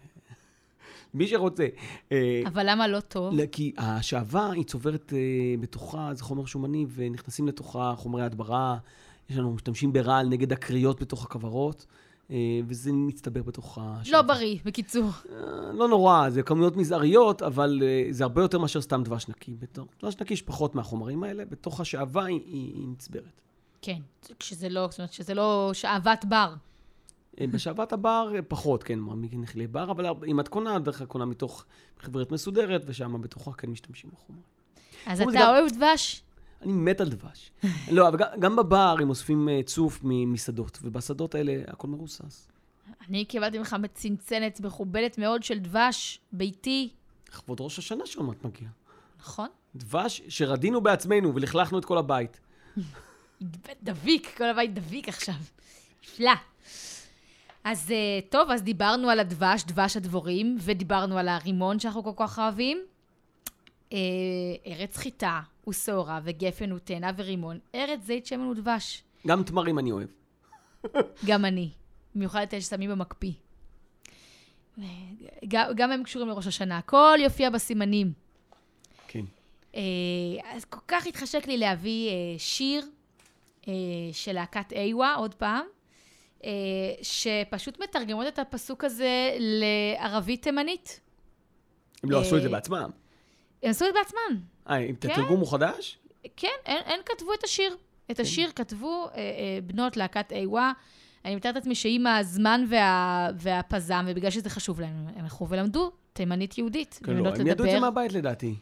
מי 1.14 1.28
שרוצה. 1.28 1.66
אה, 2.12 2.42
אבל 2.46 2.70
למה 2.70 2.88
לא 2.88 3.00
טוב? 3.00 3.34
לא, 3.34 3.46
כי 3.52 3.72
השעווה, 3.76 4.50
היא 4.50 4.64
צוברת 4.64 5.12
אה, 5.12 5.54
בתוכה, 5.60 6.14
זה 6.14 6.24
חומר 6.24 6.44
שומני, 6.44 6.86
ונכנסים 6.94 7.48
לתוכה 7.48 7.94
חומרי 7.96 8.22
הדברה. 8.22 8.78
יש 9.28 9.36
לנו, 9.36 9.52
משתמשים 9.52 9.92
ברעל 9.92 10.28
נגד 10.28 10.52
הקריות 10.52 11.00
בתוך 11.00 11.24
הכוורות, 11.24 11.86
אה, 12.30 12.36
וזה 12.66 12.92
מצטבר 12.92 13.42
בתוך 13.42 13.78
לא 13.78 13.82
השעווה. 14.00 14.22
בריא, 14.22 14.58
בקיצור. 14.64 15.10
אה, 15.32 15.36
לא 15.72 15.88
נורא, 15.88 16.30
זה 16.30 16.42
כמויות 16.42 16.76
מזעריות, 16.76 17.42
אבל 17.42 17.82
אה, 17.82 18.06
זה 18.10 18.24
הרבה 18.24 18.42
יותר 18.42 18.58
מאשר 18.58 18.80
סתם 18.80 19.02
דבש 19.02 19.28
נקי. 19.28 19.56
דבש 20.02 20.14
נקי 20.20 20.34
יש 20.34 20.42
פחות 20.42 20.74
מהחומרים 20.74 21.22
האלה, 21.24 21.44
בתוך 21.44 21.80
השעווה 21.80 22.24
היא, 22.24 22.40
היא, 22.46 22.74
היא 22.74 22.88
נצברת. 22.88 23.40
כן, 23.82 23.98
כשזה 24.38 24.68
לא, 24.68 24.88
זאת 24.90 24.98
אומרת, 24.98 25.12
שזה 25.12 25.34
לא 25.34 25.70
שעוות 25.72 26.24
בר. 26.24 26.54
בשעוות 27.40 27.92
הבר 27.92 28.30
פחות, 28.48 28.82
כן, 28.82 28.98
מנחלי 29.00 29.66
בר, 29.66 29.90
אבל 29.90 30.06
אם 30.26 30.40
את 30.40 30.48
קונה, 30.48 30.78
דרך 30.78 30.98
כלל 30.98 31.06
קונה 31.06 31.24
מתוך 31.24 31.64
חברת 31.98 32.32
מסודרת, 32.32 32.82
ושם 32.86 33.20
בתוכה 33.22 33.52
כן 33.52 33.70
משתמשים 33.70 34.10
בחומר. 34.12 34.38
אז 35.06 35.20
אתה 35.20 35.30
גם- 35.34 35.48
אוהב 35.48 35.72
דבש? 35.76 36.22
אני 36.64 36.72
מת 36.72 37.00
על 37.00 37.08
דבש. 37.08 37.50
לא, 37.90 38.08
אבל 38.08 38.18
גם, 38.38 38.56
בבר 38.56 38.96
הם 39.00 39.10
אוספים 39.10 39.48
אה, 39.48 39.60
צוף 39.62 40.00
ממסעדות, 40.02 40.78
ובשדות 40.82 41.34
האלה 41.34 41.62
הכל 41.66 41.88
מרוסס. 41.88 42.48
אני 43.08 43.24
קיבלתי 43.24 43.58
ממך 43.58 43.76
מצנצנת 43.80 44.60
מכובדת 44.60 45.18
מאוד 45.18 45.42
של 45.42 45.58
דבש 45.58 46.20
ביתי, 46.32 46.90
לכבוד 47.28 47.60
ראש 47.60 47.78
השנה 47.78 48.06
שעוד 48.06 48.26
מעט 48.26 48.44
מגיע. 48.44 48.68
נכון? 49.20 49.48
דבש 49.76 50.22
שרדינו 50.28 50.80
בעצמנו 50.80 51.34
ולכלכנו 51.34 51.78
את 51.78 51.84
כל 51.84 51.98
הבית. 51.98 52.40
דביק, 53.82 54.34
כל 54.36 54.44
הבית 54.44 54.74
דביק 54.74 55.08
עכשיו. 55.08 55.34
נפלא. 56.02 56.32
אז 57.64 57.90
אה, 57.90 58.20
טוב, 58.30 58.50
אז 58.50 58.62
דיברנו 58.62 59.10
על 59.10 59.20
הדבש, 59.20 59.64
דבש 59.64 59.96
הדבורים, 59.96 60.56
ודיברנו 60.60 61.18
על 61.18 61.28
הרימון 61.28 61.78
שאנחנו 61.78 62.04
כל 62.04 62.12
כך 62.16 62.38
אוהבים. 62.38 62.78
אה, 63.92 63.98
ארץ 64.66 64.96
חיטה 64.96 65.40
ושעורה 65.68 66.20
וגפן 66.24 66.72
ותאנה 66.72 67.10
ורימון, 67.16 67.58
ארץ 67.74 68.00
זית 68.02 68.26
שמן 68.26 68.46
ודבש. 68.46 69.02
גם 69.26 69.42
תמרים 69.42 69.78
אני 69.78 69.92
אוהב. 69.92 70.08
גם 71.28 71.44
אני. 71.44 71.70
במיוחד 72.14 72.42
את 72.42 72.54
אלה 72.54 72.62
ששמים 72.62 72.90
במקפיא. 72.90 73.32
גם, 75.48 75.92
הם 75.92 76.02
קשורים 76.02 76.28
לראש 76.28 76.46
השנה. 76.46 76.78
הכל 76.78 77.18
יופיע 77.20 77.50
בסימנים. 77.50 78.12
כן. 79.08 79.24
אה, 79.74 79.80
אז 80.44 80.64
כל 80.64 80.80
כך 80.88 81.06
התחשק 81.06 81.46
לי 81.46 81.56
להביא 81.56 82.10
אה, 82.10 82.14
שיר 82.38 82.86
אה, 83.68 83.72
של 84.12 84.32
להקת 84.32 84.72
איווה, 84.72 85.14
עוד 85.14 85.34
פעם, 85.34 85.66
שפשוט 87.02 87.80
מתרגמות 87.82 88.26
את 88.26 88.38
הפסוק 88.38 88.84
הזה 88.84 89.36
לערבית 89.38 90.42
תימנית. 90.42 91.00
הם 92.02 92.10
לא 92.10 92.20
עשו 92.20 92.36
את 92.36 92.42
זה 92.42 92.48
בעצמם. 92.48 92.90
הם 93.64 93.70
עשו 93.70 93.84
את 93.84 93.94
זה 93.94 93.98
בעצמם. 93.98 94.40
אה, 94.70 94.78
אם 94.78 94.94
את 94.94 95.04
התרגום 95.04 95.40
הוא 95.40 95.50
חדש? 95.50 95.98
כן, 96.36 96.48
הן, 96.66 96.82
הן 96.86 96.98
כתבו 97.06 97.34
את 97.34 97.44
השיר. 97.44 97.76
את 98.10 98.20
השיר 98.20 98.50
כתבו 98.56 99.06
אה, 99.06 99.16
אה, 99.16 99.58
בנות 99.66 99.96
להקת 99.96 100.32
איווה. 100.32 100.72
אני 101.24 101.36
מתארת 101.36 101.54
לעצמי 101.54 101.74
שעם 101.74 102.06
הזמן 102.06 102.64
וה, 102.68 103.28
והפזם, 103.36 104.04
ובגלל 104.08 104.30
שזה 104.30 104.50
חשוב 104.50 104.80
להם, 104.80 105.08
הם 105.16 105.24
הלכו 105.24 105.48
ולמדו 105.48 105.92
תימנית 106.12 106.58
יהודית. 106.58 107.00
כן, 107.04 107.12
לא, 107.12 107.18
הם 107.18 107.26
ידעו 107.26 107.40
את 107.50 107.70
זה 107.70 107.76
לדבר. 107.76 107.80
מהבית 107.80 108.12
לדעתי. 108.12 108.54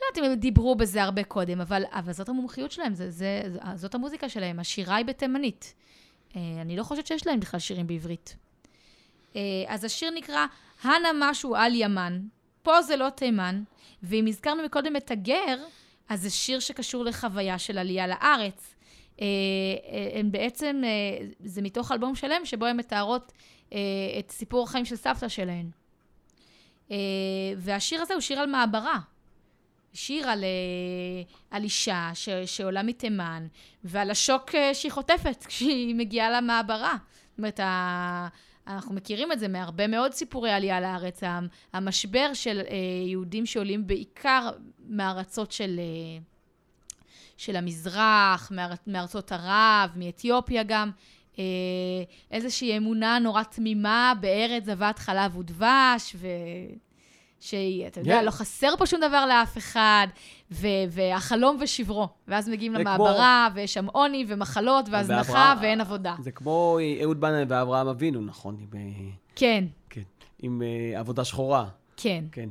לא 0.00 0.06
יודעת 0.06 0.24
אם 0.24 0.30
הם 0.30 0.38
דיברו 0.38 0.74
בזה 0.74 1.02
הרבה 1.02 1.24
קודם, 1.24 1.60
אבל, 1.60 1.82
אבל 1.90 2.12
זאת 2.12 2.28
המומחיות 2.28 2.72
שלהם, 2.72 2.94
זה, 2.94 3.10
זה, 3.10 3.42
זאת 3.74 3.94
המוזיקה 3.94 4.28
שלהם, 4.28 4.60
השירה 4.60 4.96
היא 4.96 5.06
בתימנית. 5.06 5.74
אה, 6.36 6.40
אני 6.60 6.76
לא 6.76 6.82
חושבת 6.82 7.06
שיש 7.06 7.26
להם 7.26 7.40
בכלל 7.40 7.60
שירים 7.60 7.86
בעברית. 7.86 8.36
אה, 9.36 9.40
אז 9.68 9.84
השיר 9.84 10.10
נקרא 10.10 10.46
"הנה 10.82 11.08
משהו 11.20 11.56
על 11.56 11.74
ימן", 11.74 12.20
פה 12.64 12.82
זה 12.82 12.96
לא 12.96 13.10
תימן, 13.10 13.62
ואם 14.02 14.26
הזכרנו 14.28 14.62
מקודם 14.64 14.96
את 14.96 15.10
הגר, 15.10 15.56
אז 16.08 16.22
זה 16.22 16.30
שיר 16.30 16.60
שקשור 16.60 17.04
לחוויה 17.04 17.58
של 17.58 17.78
עלייה 17.78 18.06
לארץ. 18.06 18.74
אה, 19.20 19.26
אה, 19.92 20.20
הן 20.20 20.30
בעצם, 20.32 20.82
אה, 20.84 21.26
זה 21.40 21.62
מתוך 21.62 21.92
אלבום 21.92 22.14
שלם 22.14 22.44
שבו 22.44 22.66
הן 22.66 22.76
מתארות 22.76 23.32
את 24.18 24.30
סיפור 24.30 24.64
החיים 24.64 24.84
של 24.84 24.96
סבתא 24.96 25.28
שלהן. 25.28 25.70
והשיר 27.56 28.02
הזה 28.02 28.14
הוא 28.14 28.20
שיר 28.20 28.40
על 28.40 28.46
מעברה. 28.46 28.98
שיר 29.92 30.28
על, 30.28 30.44
על 31.50 31.62
אישה 31.62 32.10
ש, 32.14 32.28
שעולה 32.28 32.82
מתימן, 32.82 33.46
ועל 33.84 34.10
השוק 34.10 34.50
שהיא 34.72 34.92
חוטפת 34.92 35.44
כשהיא 35.48 35.94
מגיעה 35.94 36.30
למעברה. 36.30 36.96
זאת 37.30 37.38
אומרת. 37.38 37.60
אנחנו 38.66 38.94
מכירים 38.94 39.32
את 39.32 39.40
זה 39.40 39.48
מהרבה 39.48 39.86
מאוד 39.86 40.12
סיפורי 40.12 40.50
עלייה 40.50 40.80
לארץ. 40.80 41.20
המשבר 41.72 42.30
של 42.34 42.60
אה, 42.70 42.76
יהודים 43.06 43.46
שעולים 43.46 43.86
בעיקר 43.86 44.50
מארצות 44.88 45.52
של, 45.52 45.76
אה, 45.78 46.22
של 47.36 47.56
המזרח, 47.56 48.52
מאר, 48.54 48.70
מארצות 48.86 49.32
ערב, 49.32 49.90
מאתיופיה 49.96 50.62
גם, 50.62 50.90
אה, 51.38 51.44
איזושהי 52.30 52.76
אמונה 52.76 53.18
נורא 53.18 53.42
תמימה 53.42 54.12
בארץ 54.20 54.64
זבת 54.64 54.98
חלב 54.98 55.36
ודבש, 55.36 56.16
ו... 56.18 56.26
שאתה 57.44 58.00
יודע, 58.00 58.18
כן. 58.18 58.24
לא 58.24 58.30
חסר 58.30 58.76
פה 58.78 58.86
שום 58.86 59.00
דבר 59.00 59.26
לאף 59.26 59.58
אחד, 59.58 60.06
ו- 60.50 60.66
והחלום 60.90 61.56
ושברו. 61.60 62.08
ואז 62.28 62.48
מגיעים 62.48 62.74
למעברה, 62.74 63.48
ויש 63.54 63.74
שם 63.74 63.86
עוני 63.92 64.24
ומחלות 64.28 64.88
והזנחה, 64.90 65.20
ואברהם- 65.32 65.58
ואין 65.60 65.80
עבודה. 65.80 66.14
זה 66.20 66.30
כמו 66.30 66.78
אהוד 67.02 67.20
בנאי 67.20 67.44
ואברהם 67.48 67.88
אבינו, 67.88 68.20
נכון? 68.20 68.56
עם, 68.60 68.68
אה, 68.74 68.80
כן, 69.36 69.64
כן. 69.90 70.00
עם 70.42 70.62
אה, 70.62 71.00
עבודה 71.00 71.24
שחורה, 71.24 71.64
כן. 71.96 72.24
כן. 72.32 72.48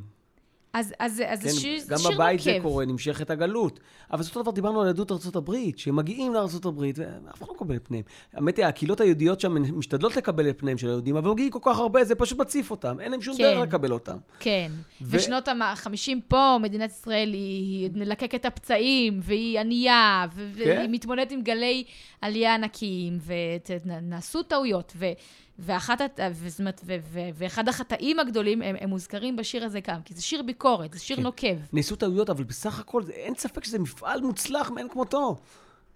אז, 0.74 0.94
אז, 1.00 1.22
אז 1.28 1.40
כן, 1.44 1.50
זה 1.50 1.60
שיר, 1.60 1.82
גם 1.90 1.98
שיר 1.98 2.12
בבית 2.12 2.40
זה 2.40 2.52
נוקב. 2.52 2.64
קורה, 2.64 2.86
נמשכת 2.86 3.30
הגלות. 3.30 3.80
אבל 4.12 4.24
זה 4.24 4.30
אותו 4.30 4.42
דבר, 4.42 4.52
דיברנו 4.52 4.82
על 4.82 4.88
יהדות 4.88 5.12
ארה"ב, 5.12 5.54
שהם 5.76 5.96
מגיעים 5.96 6.34
לארה"ב, 6.34 6.68
ואף 6.96 7.38
אחד 7.44 7.48
לא 7.48 7.54
מקבל 7.54 7.76
את 7.76 7.88
פניהם. 7.88 8.04
האמת 8.34 8.58
היא, 8.58 8.66
הקהילות 8.66 9.02
היהודיות 9.02 9.40
שם 9.40 9.78
משתדלות 9.78 10.16
לקבל 10.16 10.50
את 10.50 10.60
פניהם 10.60 10.78
של 10.78 10.88
היהודים, 10.88 11.16
אבל 11.18 11.32
מגיעים 11.32 11.52
כל 11.52 11.60
כך 11.62 11.80
הרבה, 11.80 12.04
זה 12.04 12.16
פשוט 12.16 12.38
מציף 12.40 12.72
אותם. 12.72 13.00
אין 13.00 13.12
להם 13.12 13.22
שום 13.22 13.38
כן. 13.38 13.44
דרך 13.44 13.60
לקבל 13.60 13.92
אותם. 13.92 14.18
כן. 14.40 14.72
ו- 15.02 15.06
ושנות 15.18 15.48
ה-50 15.48 16.12
פה, 16.28 16.58
מדינת 16.62 16.92
ישראל 16.92 17.34
היא, 17.34 17.82
היא 17.84 17.90
מלקקת 17.94 18.36
את 18.36 18.46
הפצעים, 18.46 19.20
והיא 19.24 19.60
ענייה, 19.60 20.26
ו- 20.36 20.52
כן. 20.58 20.76
והיא 20.78 20.90
מתמודדת 20.92 21.32
עם 21.32 21.42
גלי 21.42 21.84
עלייה 22.22 22.56
ענקיים, 22.56 23.20
ונעשו 23.86 24.44
טעויות. 24.44 24.94
ו- 24.96 25.06
ואחת, 25.60 26.02
וזאת 26.34 26.60
אומרת, 26.60 26.82
ו- 26.86 26.96
ו- 27.04 27.30
ואחד 27.36 27.70
החטאים 27.70 28.20
הגדולים, 28.20 28.62
הם, 28.62 28.76
הם 28.80 28.90
מוזכרים 28.90 29.36
בשיר 29.36 29.64
הזה 29.66 29.80
גם, 29.88 30.02
כי 30.06 30.14
זה 30.14 30.22
שיר 30.22 30.44
ביקורת, 30.44 30.94
זה 30.94 31.00
שיר 31.00 31.18
כן. 31.18 31.24
נוקב. 31.24 31.56
נעשו 31.74 31.96
טעויות, 31.96 32.30
אבל 32.30 32.44
בסך 32.44 32.80
הכל, 32.80 33.04
אין 33.10 33.36
ספק 33.36 33.64
שזה 33.64 33.80
מפעל 33.80 34.22
מוצלח 34.22 34.72
מאין 34.72 34.90
כמותו. 34.90 35.36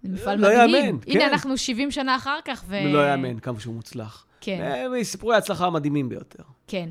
זה 0.04 0.10
מפעל 0.14 0.40
לא 0.40 0.48
מדהים. 0.50 0.86
יאמן, 0.86 0.98
הנה, 1.08 1.20
כן. 1.20 1.30
אנחנו 1.32 1.58
70 1.58 1.92
שנה 1.92 2.16
אחר 2.16 2.40
כך, 2.46 2.64
ו... 2.68 2.76
לא 2.94 3.12
יאמן 3.12 3.40
כמה 3.40 3.60
שהוא 3.60 3.76
מוצלח. 3.76 4.26
כן, 4.42 4.62
אה, 4.62 5.04
סיפורי 5.04 5.36
ההצלחה 5.36 5.66
המדהימים 5.66 6.10
ביותר. 6.10 6.44
כן. 6.68 6.90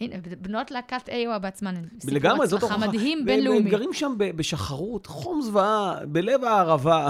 הנה, 0.00 0.16
בנות 0.40 0.70
להקת 0.70 1.08
איואה 1.08 1.38
בעצמן, 1.38 1.74
סיפור 2.00 2.42
הצלחה. 2.42 2.76
מדהים 2.76 3.24
בינלאומי. 3.24 3.58
הם 3.58 3.68
גרים 3.68 3.92
שם 3.92 4.14
בשחרות, 4.16 5.06
חום 5.06 5.42
זוועה, 5.42 5.98
בלב 6.06 6.44
הערבה. 6.44 7.08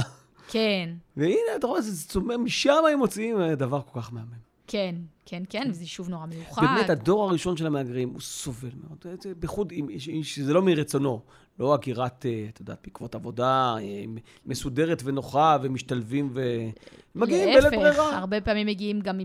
כן, 0.48 0.90
והנה, 1.16 1.56
אתה 1.56 1.66
רואה, 1.66 1.80
זה 1.80 2.08
צומח, 2.08 2.36
משם 2.36 2.82
הם 2.92 2.98
מוציאים 2.98 3.40
אה, 3.40 3.54
דבר 3.54 3.80
כל 3.92 4.00
כך 4.00 4.12
מהמם. 4.12 4.45
כן, 4.66 4.94
כן, 5.26 5.42
כן, 5.48 5.66
וזה 5.70 5.82
יישוב 5.82 6.08
נורא 6.08 6.26
מיוחד. 6.26 6.62
באמת, 6.62 6.90
הדור 6.90 7.28
הראשון 7.28 7.56
של 7.56 7.66
המהגרים, 7.66 8.08
הוא 8.08 8.20
סובל 8.20 8.70
מאוד. 8.82 9.06
בייחוד, 9.38 9.72
שזה 10.22 10.52
לא 10.52 10.62
מרצונו. 10.62 11.20
לא 11.58 11.74
הגירת, 11.74 12.26
אה, 12.26 12.46
את 12.48 12.60
יודעת, 12.60 12.78
בעקבות 12.84 13.14
עבודה, 13.14 13.74
אה, 13.80 14.04
מסודרת 14.46 15.02
ונוחה, 15.04 15.56
ומשתלבים 15.62 16.30
ו... 16.34 16.40
מגיעים 17.14 17.48
בלית 17.48 17.62
להפך, 17.64 17.76
ברירה. 17.76 18.18
הרבה 18.18 18.40
פעמים 18.40 18.66
מגיעים 18.66 19.00
גם 19.00 19.20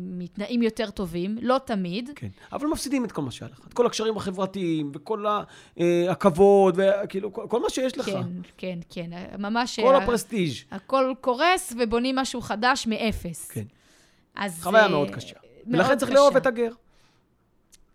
מתנאים 0.00 0.62
יותר 0.62 0.90
טובים, 0.90 1.38
לא 1.42 1.60
תמיד. 1.64 2.10
כן, 2.16 2.28
אבל 2.52 2.66
מפסידים 2.66 3.04
את 3.04 3.12
כל 3.12 3.22
מה 3.22 3.30
שהיה 3.30 3.50
לך. 3.52 3.66
את 3.68 3.72
כל 3.72 3.86
הקשרים 3.86 4.16
החברתיים, 4.16 4.92
וכל 4.94 5.26
אה, 5.26 6.10
הכבוד, 6.10 6.78
וכאילו, 6.78 7.32
כל 7.32 7.60
מה 7.60 7.70
שיש 7.70 7.98
לך. 7.98 8.06
כן, 8.06 8.22
כן, 8.56 8.78
כן, 8.88 9.10
ממש... 9.38 9.80
כל 9.80 9.96
הפרסטיג'. 9.96 10.52
הכל 10.70 11.12
קורס 11.20 11.72
ובונים 11.78 12.16
משהו 12.16 12.40
חדש 12.40 12.86
מאפס. 12.86 13.50
כן. 13.50 13.64
אז... 14.36 14.62
חוויה 14.62 14.82
אה, 14.82 14.88
מאוד 14.88 15.10
קשה. 15.10 15.36
מאוד 15.66 15.80
ולכן 15.80 15.98
צריך. 15.98 16.12
לאהוב 16.12 16.36
את 16.36 16.46
הגר. 16.46 16.72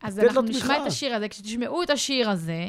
אז 0.03 0.19
אנחנו 0.19 0.41
נשמע. 0.41 0.81
את 0.81 0.87
השיר 0.87 1.15
הזה. 1.15 1.29
כשתשמעו 1.29 1.83
את 1.83 1.89
השיר 1.89 2.29
הזה, 2.29 2.67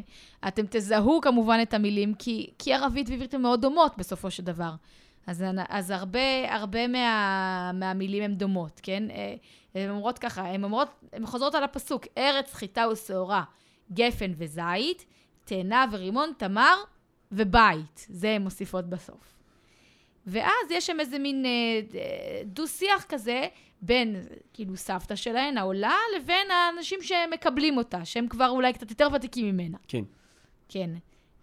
אתם 0.49 0.63
תזהו 0.71 1.21
כמובן 1.21 1.59
את 1.63 1.75
המילים, 1.75 2.15
כי, 2.15 2.51
כי 2.59 2.75
ערבית 2.75 3.09
ועברית 3.09 3.35
הן 3.35 3.43
מאוד 3.43 3.63
דומות 3.63 3.99
בסופו 3.99 4.31
של 4.31 4.43
דבר. 4.43 4.75
אז, 5.27 5.45
אז 5.69 5.91
הרבה, 5.91 6.55
הרבה 6.55 6.89
מה, 6.89 7.71
מהמילים 7.75 8.23
הן 8.23 8.35
דומות, 8.35 8.81
כן? 8.83 9.03
אה, 9.11 9.35
הן 9.75 9.91
אומרות 9.91 10.19
ככה, 10.19 10.43
הן 10.43 10.65
אומרות, 10.65 10.89
הן 11.13 11.27
חוזרות 11.27 11.55
על 11.55 11.65
הפסוק, 11.65 12.07
ארץ 12.19 12.55
חיטה 12.55 12.89
ושעורה, 12.93 13.45
גפן 13.93 14.33
וזית, 14.37 15.05
תאנה 15.45 15.85
ורימון, 15.93 16.33
תמר 16.37 16.75
ובית. 17.33 18.07
זה 18.09 18.31
הן 18.31 18.43
מוסיפות 18.43 18.89
בסוף. 18.89 19.42
ואז 20.27 20.71
יש 20.71 20.87
שם 20.87 21.01
איזה 21.01 21.19
מין 21.19 21.47
אה, 21.47 21.51
אה, 21.95 22.43
דו-שיח 22.45 23.05
כזה 23.09 23.49
בין, 23.83 24.17
כאילו, 24.53 24.77
סבתא 24.77 25.17
שלהן, 25.17 25.59
העולה, 25.59 25.97
לבין 26.17 26.51
האנשים 26.51 26.99
שמקבלים 27.03 27.77
אותה, 27.77 28.05
שהם 28.05 28.29
כבר 28.29 28.49
אולי 28.49 28.73
קצת 28.73 28.91
יותר 28.91 29.09
ותיקים 29.15 29.47
ממנה. 29.47 29.79
כן. 29.89 30.05
כן. 30.69 30.91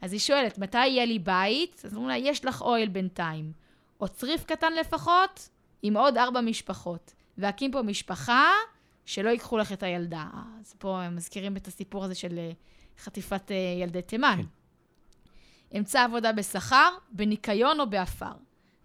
אז 0.01 0.13
היא 0.13 0.19
שואלת, 0.19 0.57
מתי 0.57 0.87
יהיה 0.87 1.05
לי 1.05 1.19
בית? 1.19 1.81
אז 1.85 1.95
אומרים 1.95 2.09
לה, 2.09 2.29
יש 2.29 2.45
לך 2.45 2.61
אוהל 2.61 2.87
בינתיים. 2.87 3.51
או 4.01 4.07
צריף 4.07 4.43
קטן 4.43 4.73
לפחות, 4.73 5.49
עם 5.81 5.97
עוד 5.97 6.17
ארבע 6.17 6.41
משפחות. 6.41 7.13
והקים 7.37 7.71
פה 7.71 7.81
משפחה 7.81 8.51
שלא 9.05 9.29
ייקחו 9.29 9.57
לך 9.57 9.73
את 9.73 9.83
הילדה. 9.83 10.25
אז 10.59 10.75
פה 10.77 11.01
הם 11.01 11.15
מזכירים 11.15 11.57
את 11.57 11.67
הסיפור 11.67 12.03
הזה 12.03 12.15
של 12.15 12.37
אה, 12.37 12.51
חטיפת 12.99 13.51
ילדי 13.81 14.01
תימן. 14.01 14.41
כן. 14.41 15.77
אמצא 15.77 16.03
עבודה 16.03 16.31
בשכר, 16.31 16.89
בניקיון 17.11 17.79
או 17.79 17.89
בעפר. 17.89 18.33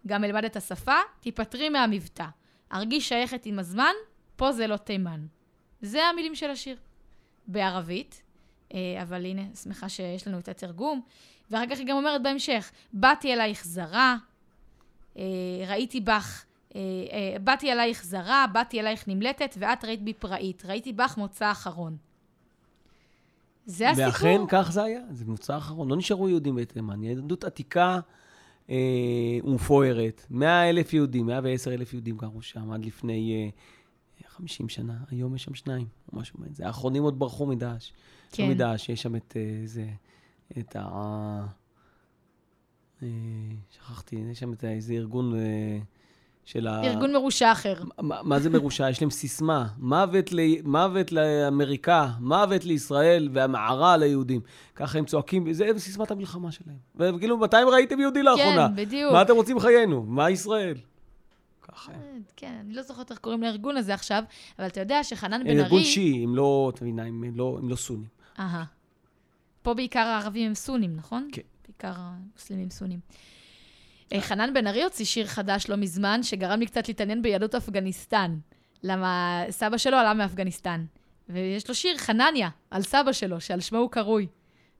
גם 0.07 0.23
אלמד 0.23 0.45
את 0.45 0.55
השפה, 0.55 0.95
תיפטרי 1.19 1.69
מהמבטא. 1.69 2.25
ארגיש 2.73 3.09
שייכת 3.09 3.45
עם 3.45 3.59
הזמן, 3.59 3.93
פה 4.35 4.51
זה 4.51 4.67
לא 4.67 4.77
תימן. 4.77 5.25
זה 5.81 6.03
המילים 6.03 6.35
של 6.35 6.49
השיר. 6.49 6.77
בערבית, 7.47 8.21
אה, 8.73 8.79
אבל 9.01 9.25
הנה, 9.25 9.41
שמחה 9.63 9.89
שיש 9.89 10.27
לנו 10.27 10.39
את 10.39 10.49
התרגום. 10.49 11.01
ואחר 11.51 11.65
כך 11.69 11.77
היא 11.77 11.87
גם 11.87 11.97
אומרת 11.97 12.23
בהמשך, 12.23 12.71
באתי 12.93 13.33
אלייך 13.33 13.65
זרה, 13.65 14.15
אה, 15.17 15.23
ראיתי 15.67 16.01
בך, 16.01 16.45
אה, 16.75 16.81
באתי 17.41 17.71
אלייך 17.71 18.03
זרה, 18.03 18.45
באתי 18.53 18.79
אלייך 18.79 19.07
נמלטת, 19.07 19.55
ואת 19.59 19.85
ראית 19.85 20.01
בי 20.01 20.13
פראית. 20.13 20.65
ראיתי 20.65 20.93
בך 20.93 21.17
מוצא 21.17 21.51
אחרון. 21.51 21.97
זה 23.65 23.89
הסיפור. 23.89 24.07
ואכן 24.07 24.41
כך 24.47 24.71
זה 24.71 24.83
היה, 24.83 24.99
זה 25.11 25.25
מבצע 25.25 25.55
האחרון. 25.55 25.89
לא 25.89 25.97
נשארו 25.97 26.29
יהודים 26.29 26.55
בתימן. 26.55 27.03
יהדות 27.03 27.43
עתיקה 27.43 27.99
אה, 28.69 28.75
ומפוארת. 29.43 30.25
100 30.29 30.69
אלף 30.69 30.93
יהודים, 30.93 31.25
110 31.25 31.73
אלף 31.73 31.93
יהודים 31.93 32.17
גרו 32.17 32.41
שם 32.41 32.71
עד 32.71 32.85
לפני 32.85 33.33
אה, 33.33 33.49
50 34.35 34.69
שנה. 34.69 34.97
היום 35.09 35.35
יש 35.35 35.43
שם 35.43 35.55
שניים, 35.55 35.87
או 36.13 36.19
משהו 36.19 36.39
מעין 36.39 36.53
זה. 36.53 36.67
האחרונים 36.67 37.03
עוד 37.03 37.19
ברחו 37.19 37.45
מדאעש. 37.45 37.91
כן. 38.31 38.43
לא 38.43 38.49
מדאעש, 38.49 38.89
יש 38.89 39.01
שם 39.01 39.15
את 39.15 39.37
אה, 39.37 39.61
זה, 39.65 39.87
את 40.59 40.75
ה... 40.75 41.45
אה, 43.03 43.07
שכחתי, 43.71 44.15
יש 44.15 44.39
שם 44.39 44.53
את 44.53 44.63
איזה 44.63 44.93
ארגון 44.93 45.35
אה, 45.35 45.79
של 46.45 46.67
ה... 46.67 46.83
ארגון 46.83 47.13
מרושע 47.13 47.51
אחר. 47.51 47.83
מה, 48.01 48.23
מה 48.23 48.39
זה 48.39 48.49
מרושע? 48.49 48.89
יש 48.89 49.01
להם 49.01 49.09
סיסמה, 49.09 49.67
מוות, 49.77 50.31
ל... 50.31 50.39
מוות 50.63 51.11
לאמריקה, 51.11 52.09
מוות 52.19 52.65
לישראל 52.65 53.29
והמערה 53.33 53.97
ליהודים. 53.97 54.41
ככה 54.75 54.97
הם 54.97 55.05
צועקים, 55.05 55.53
זה 55.53 55.69
סיסמת 55.77 56.11
המלחמה 56.11 56.51
שלהם. 56.51 56.77
וכאילו, 56.95 57.37
מתי 57.37 57.57
ראיתם 57.71 57.99
יהודי 57.99 58.23
לאחרונה? 58.23 58.67
כן, 58.67 58.75
בדיוק. 58.75 59.13
מה 59.13 59.21
אתם 59.21 59.35
רוצים 59.35 59.59
חיינו? 59.59 60.03
מה 60.03 60.29
ישראל? 60.29 60.77
ככה 61.61 61.91
הם. 61.91 62.21
כן, 62.35 62.57
אני 62.65 62.73
לא 62.73 62.81
זוכרת 62.81 63.11
איך 63.11 63.19
קוראים 63.19 63.43
לארגון 63.43 63.77
הזה 63.77 63.93
עכשיו, 63.93 64.23
אבל 64.59 64.67
אתה 64.67 64.79
יודע 64.79 65.03
שחנן 65.03 65.43
בן 65.43 65.49
ארי... 65.49 65.61
ארגון 65.61 65.83
שיעי, 65.83 66.23
הם 66.23 66.35
לא, 66.35 66.71
אתה 66.75 66.85
מבין, 66.85 66.99
הם 66.99 67.23
לא, 67.35 67.57
הם 67.61 67.69
לא 67.69 67.75
סונים. 67.75 68.07
אהה. 68.39 68.63
פה 69.61 69.73
בעיקר 69.73 69.99
הערבים 69.99 70.47
הם 70.47 70.55
סונים, 70.55 70.95
נכון? 70.95 71.27
כן. 71.31 71.41
בעיקר 71.67 71.93
המוסלמים 71.95 72.69
סונים. 72.69 72.99
אה, 74.13 74.21
חנן 74.21 74.53
בן 74.53 74.67
ארי 74.67 74.83
הוציא 74.83 75.05
שיר 75.05 75.25
חדש 75.27 75.69
לא 75.69 75.75
מזמן, 75.75 76.23
שגרם 76.23 76.59
לי 76.59 76.65
קצת 76.65 76.87
להתעניין 76.87 77.21
ביהדות 77.21 77.55
אפגניסטן. 77.55 78.37
למה 78.83 79.43
סבא 79.49 79.77
שלו 79.77 79.97
עלה 79.97 80.13
מאפגניסטן. 80.13 80.85
ויש 81.29 81.69
לו 81.69 81.75
שיר, 81.75 81.97
חנניה, 81.97 82.49
על 82.71 82.81
סבא 82.81 83.11
שלו, 83.11 83.41
שעל 83.41 83.59
שמו 83.59 83.79
הוא 83.79 83.91
קרוי. 83.91 84.27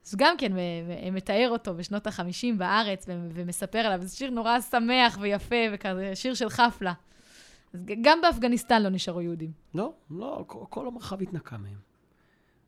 אז 0.06 0.14
גם 0.16 0.36
כן, 0.38 0.52
ו- 0.52 1.12
מתאר 1.12 1.48
אותו 1.50 1.74
בשנות 1.74 2.06
ה-50 2.06 2.56
בארץ, 2.58 3.06
ומספר 3.08 3.78
עליו. 3.78 4.02
זה 4.02 4.16
שיר 4.16 4.30
נורא 4.30 4.60
שמח 4.60 5.18
ויפה, 5.20 5.56
וכזה, 5.72 6.12
שיר 6.14 6.34
של 6.34 6.48
חפלה. 6.48 6.92
אז 7.74 7.80
גם 8.02 8.20
באפגניסטן 8.22 8.82
לא 8.82 8.88
נשארו 8.88 9.20
יהודים. 9.20 9.50
לא, 9.74 9.92
לא, 10.10 10.44
כל 10.46 10.86
המרחב 10.86 11.22
התנקה 11.22 11.56
מהם. 11.56 11.78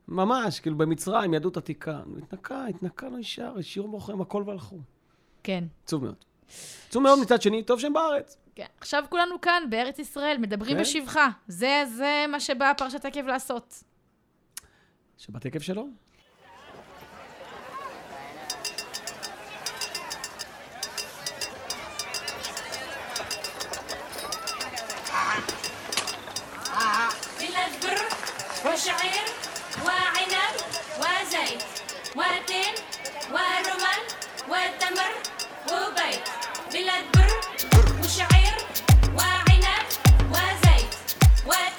ממש, 0.07 0.59
כאילו 0.59 0.77
במצרים, 0.77 1.33
יהדות 1.33 1.57
עתיקה. 1.57 2.01
התנקה, 2.17 2.65
התנקה, 2.65 3.09
לא 3.09 3.17
נשאר, 3.17 3.57
השאירו 3.57 3.87
מאחוריהם 3.87 4.21
הכל 4.21 4.43
והלכו. 4.47 4.77
כן. 5.43 5.63
עצוב 5.83 6.03
מאוד. 6.03 6.15
צאו 6.89 7.01
מאוד 7.01 7.19
מצד 7.19 7.41
שני, 7.41 7.63
טוב 7.63 7.79
שהם 7.79 7.93
בארץ. 7.93 8.37
כן. 8.55 8.65
עכשיו 8.81 9.03
כולנו 9.09 9.41
כאן, 9.41 9.63
בארץ 9.69 9.99
ישראל, 9.99 10.37
מדברים 10.37 10.75
כן. 10.75 10.81
בשבחה. 10.81 11.29
זה, 11.47 11.83
זה 11.95 12.25
מה 12.29 12.39
שבא 12.39 12.73
פרשת 12.77 13.05
עקב 13.05 13.27
לעשות. 13.27 13.83
שבת 15.17 15.45
עקב 15.45 15.59
שלו. 15.59 15.87
وزيت 30.99 31.63
وتين 32.15 32.75
ورمان 33.31 34.01
وتمر 34.49 35.13
وبيت 35.71 36.38
بلاد 36.73 37.05
بر 37.13 37.29
وشعير 38.03 38.55
وعنب 39.17 39.85
وزيت 40.31 40.93
وتمر 41.45 41.78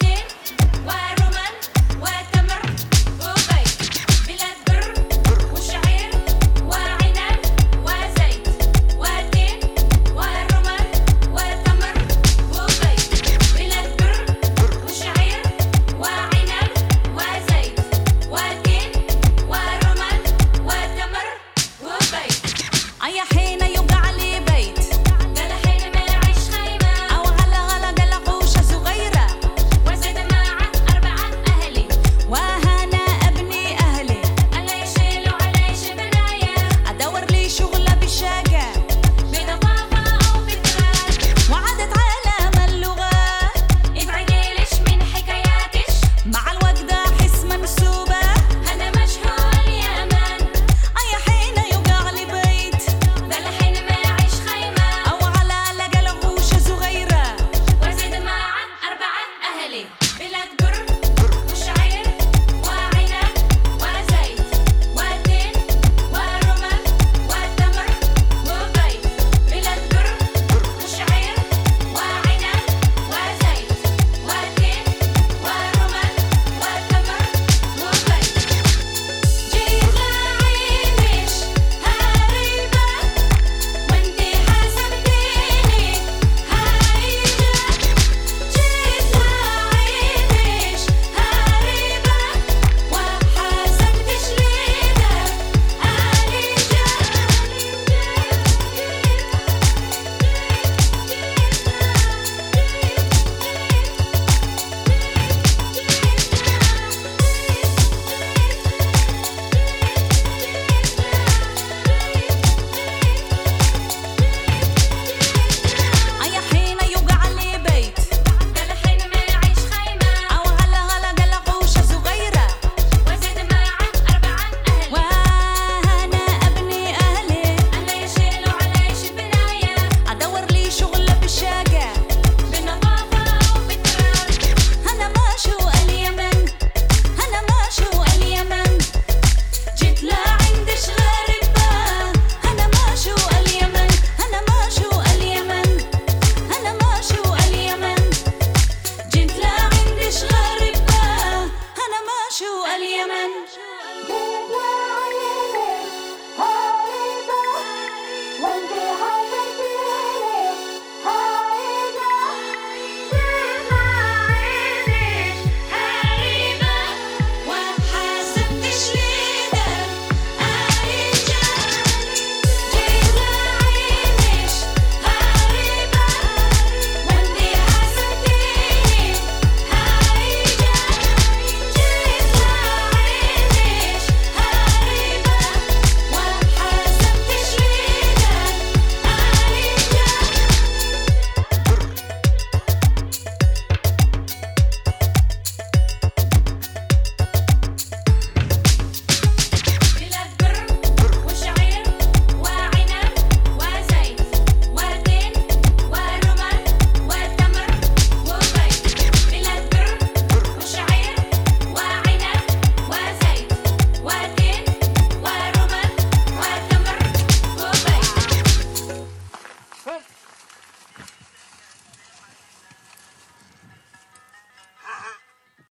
اليمن 152.80 153.30